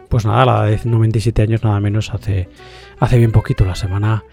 [0.09, 2.49] Pues nada, la de 97 años nada menos hace,
[2.99, 4.25] hace bien poquito, la semana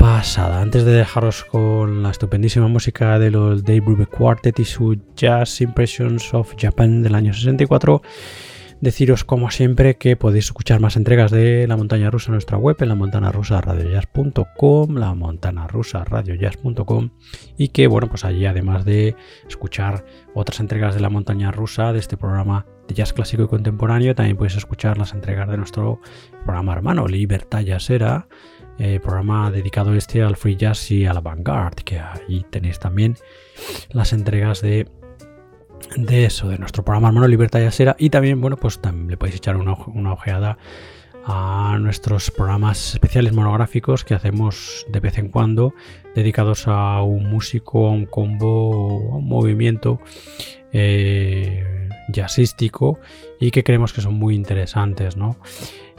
[0.00, 0.60] pasada.
[0.60, 5.60] Antes de dejaros con la estupendísima música de los Dave Brubeck Quartet y su Jazz
[5.60, 8.02] Impressions of Japan del año 64,
[8.80, 12.76] deciros como siempre que podéis escuchar más entregas de La Montaña Rusa en nuestra web
[12.80, 13.74] en la montana rusa la
[17.56, 19.16] y que bueno, pues allí además de
[19.48, 20.04] escuchar
[20.34, 24.36] otras entregas de La Montaña Rusa de este programa de jazz clásico y contemporáneo, también
[24.36, 26.00] podéis escuchar las entregas de nuestro
[26.44, 28.28] programa hermano Libertad Jazzera
[28.78, 33.16] eh, programa dedicado este al free jazz y a la vanguard, que ahí tenéis también
[33.90, 34.86] las entregas de,
[35.96, 39.36] de eso, de nuestro programa hermano Libertad Jazzera y también, bueno, pues también le podéis
[39.36, 40.58] echar una, una ojeada
[41.24, 45.74] a nuestros programas especiales monográficos que hacemos de vez en cuando
[46.14, 50.00] dedicados a un músico, a un combo, a un movimiento
[50.72, 53.00] eh, jazzístico
[53.40, 55.36] y que creemos que son muy interesantes, ¿no?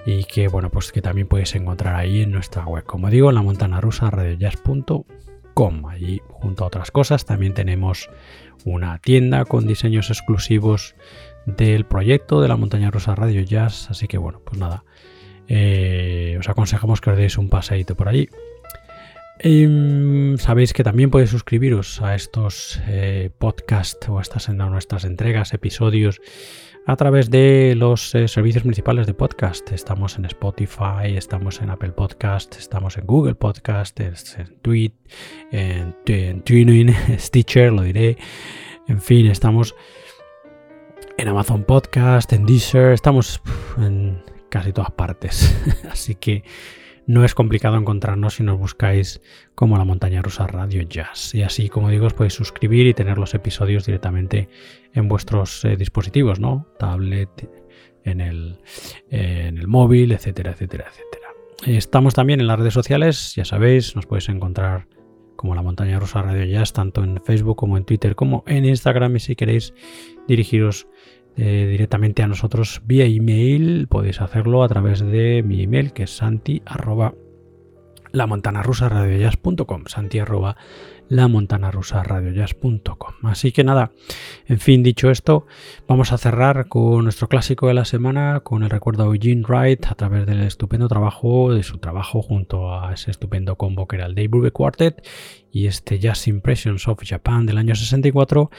[0.08, 2.86] y que bueno pues que también puedes encontrar ahí en nuestra web.
[2.86, 8.10] Como digo en la montana rusa radiojazz.com allí junto a otras cosas también tenemos
[8.66, 10.96] una tienda con diseños exclusivos
[11.46, 14.84] del proyecto de la montaña rusa radio jazz así que bueno pues nada
[15.48, 18.30] eh, os aconsejamos que os deis un paseíto por allí.
[19.40, 26.20] Em, sabéis que también podéis suscribiros a estos eh, podcasts o a estas entregas, episodios
[26.88, 29.74] a través de los eh, servicios municipales de podcast.
[29.74, 34.16] Estamos en Spotify, estamos en Apple Podcast, estamos en Google Podcast, en
[34.62, 34.94] Tweet,
[35.52, 35.94] en,
[36.46, 38.18] TuneIn, Stitcher, lo diré.
[38.88, 39.76] En fin, estamos
[41.18, 43.42] en Amazon Podcast, en Deezer, estamos
[43.78, 45.54] en casi todas partes.
[45.92, 46.46] Así que
[47.08, 49.22] no es complicado encontrarnos si nos buscáis
[49.56, 51.34] como la montaña rusa Radio Jazz.
[51.34, 54.50] Y así, como digo, os podéis suscribir y tener los episodios directamente
[54.94, 56.68] en vuestros eh, dispositivos, ¿no?
[56.78, 57.50] Tablet,
[58.04, 58.58] en el,
[59.10, 61.28] en el móvil, etcétera, etcétera, etcétera.
[61.66, 64.88] Estamos también en las redes sociales, ya sabéis, nos podéis encontrar
[65.38, 69.16] como la montaña rusa Radio Jazz, tanto en Facebook como en Twitter, como en Instagram.
[69.16, 69.74] Y si queréis
[70.28, 70.88] dirigiros
[71.38, 76.18] eh, directamente a nosotros vía email, podéis hacerlo a través de mi email, que es
[76.18, 77.14] santi arroba
[79.88, 80.58] santi arroba
[81.10, 83.14] lamontanarusaradiojazz.com.
[83.24, 83.92] Así que nada,
[84.46, 85.48] en fin, dicho esto,
[85.88, 89.86] vamos a cerrar con nuestro clásico de la semana, con el recuerdo de Eugene Wright
[89.88, 94.06] a través del estupendo trabajo, de su trabajo junto a ese estupendo combo que era
[94.06, 95.08] el Dave Brubeck Quartet
[95.52, 98.50] y este Jazz Impressions of Japan del año 64.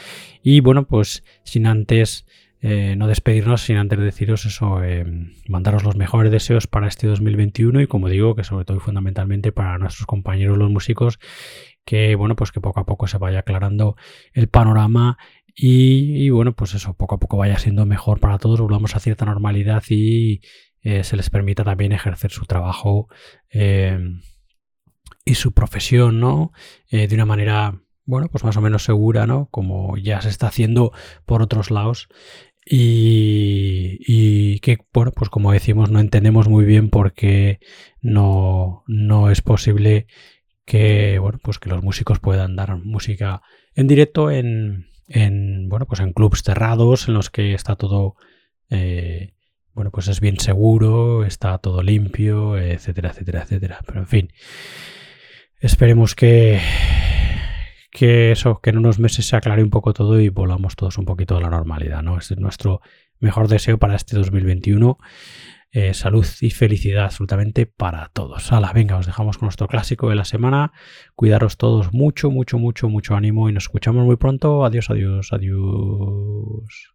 [0.43, 2.27] Y bueno, pues sin antes
[2.61, 5.05] eh, no despedirnos sin antes deciros eso, eh,
[5.49, 9.53] mandaros los mejores deseos para este 2021 y como digo, que sobre todo y fundamentalmente
[9.53, 11.21] para nuestros compañeros los músicos,
[11.85, 13.97] que bueno, pues que poco a poco se vaya aclarando
[14.33, 15.19] el panorama
[15.61, 19.25] y, bueno, pues eso, poco a poco vaya siendo mejor para todos, volvamos a cierta
[19.25, 20.41] normalidad y
[20.83, 23.09] eh, se les permita también ejercer su trabajo
[25.25, 26.53] y su profesión, ¿no?
[26.91, 29.49] de una manera bueno, pues más o menos segura, ¿no?
[29.51, 30.93] Como ya se está haciendo
[31.27, 32.09] por otros lados.
[32.71, 37.61] Y, que, bueno, pues como decimos, no entendemos muy bien por qué
[38.03, 40.07] no, no es posible
[40.67, 43.41] que, bueno, pues que los músicos puedan dar música
[43.75, 48.17] en directo en, en bueno, pues en clubs cerrados en los que está todo,
[48.69, 49.33] eh,
[49.73, 53.81] bueno, pues es bien seguro, está todo limpio, etcétera, etcétera, etcétera.
[53.87, 54.33] Pero en fin,
[55.61, 56.61] esperemos que
[57.91, 61.05] que eso, que en unos meses se aclare un poco todo y volvamos todos un
[61.05, 62.19] poquito a la normalidad, ¿no?
[62.19, 62.81] Ese es nuestro
[63.21, 64.99] mejor deseo para este 2021.
[65.71, 68.51] Eh, salud y felicidad absolutamente para todos.
[68.51, 70.73] Hala, venga, os dejamos con nuestro clásico de la semana.
[71.15, 74.65] Cuidaros todos mucho, mucho, mucho, mucho ánimo y nos escuchamos muy pronto.
[74.65, 76.95] Adiós, adiós, adiós.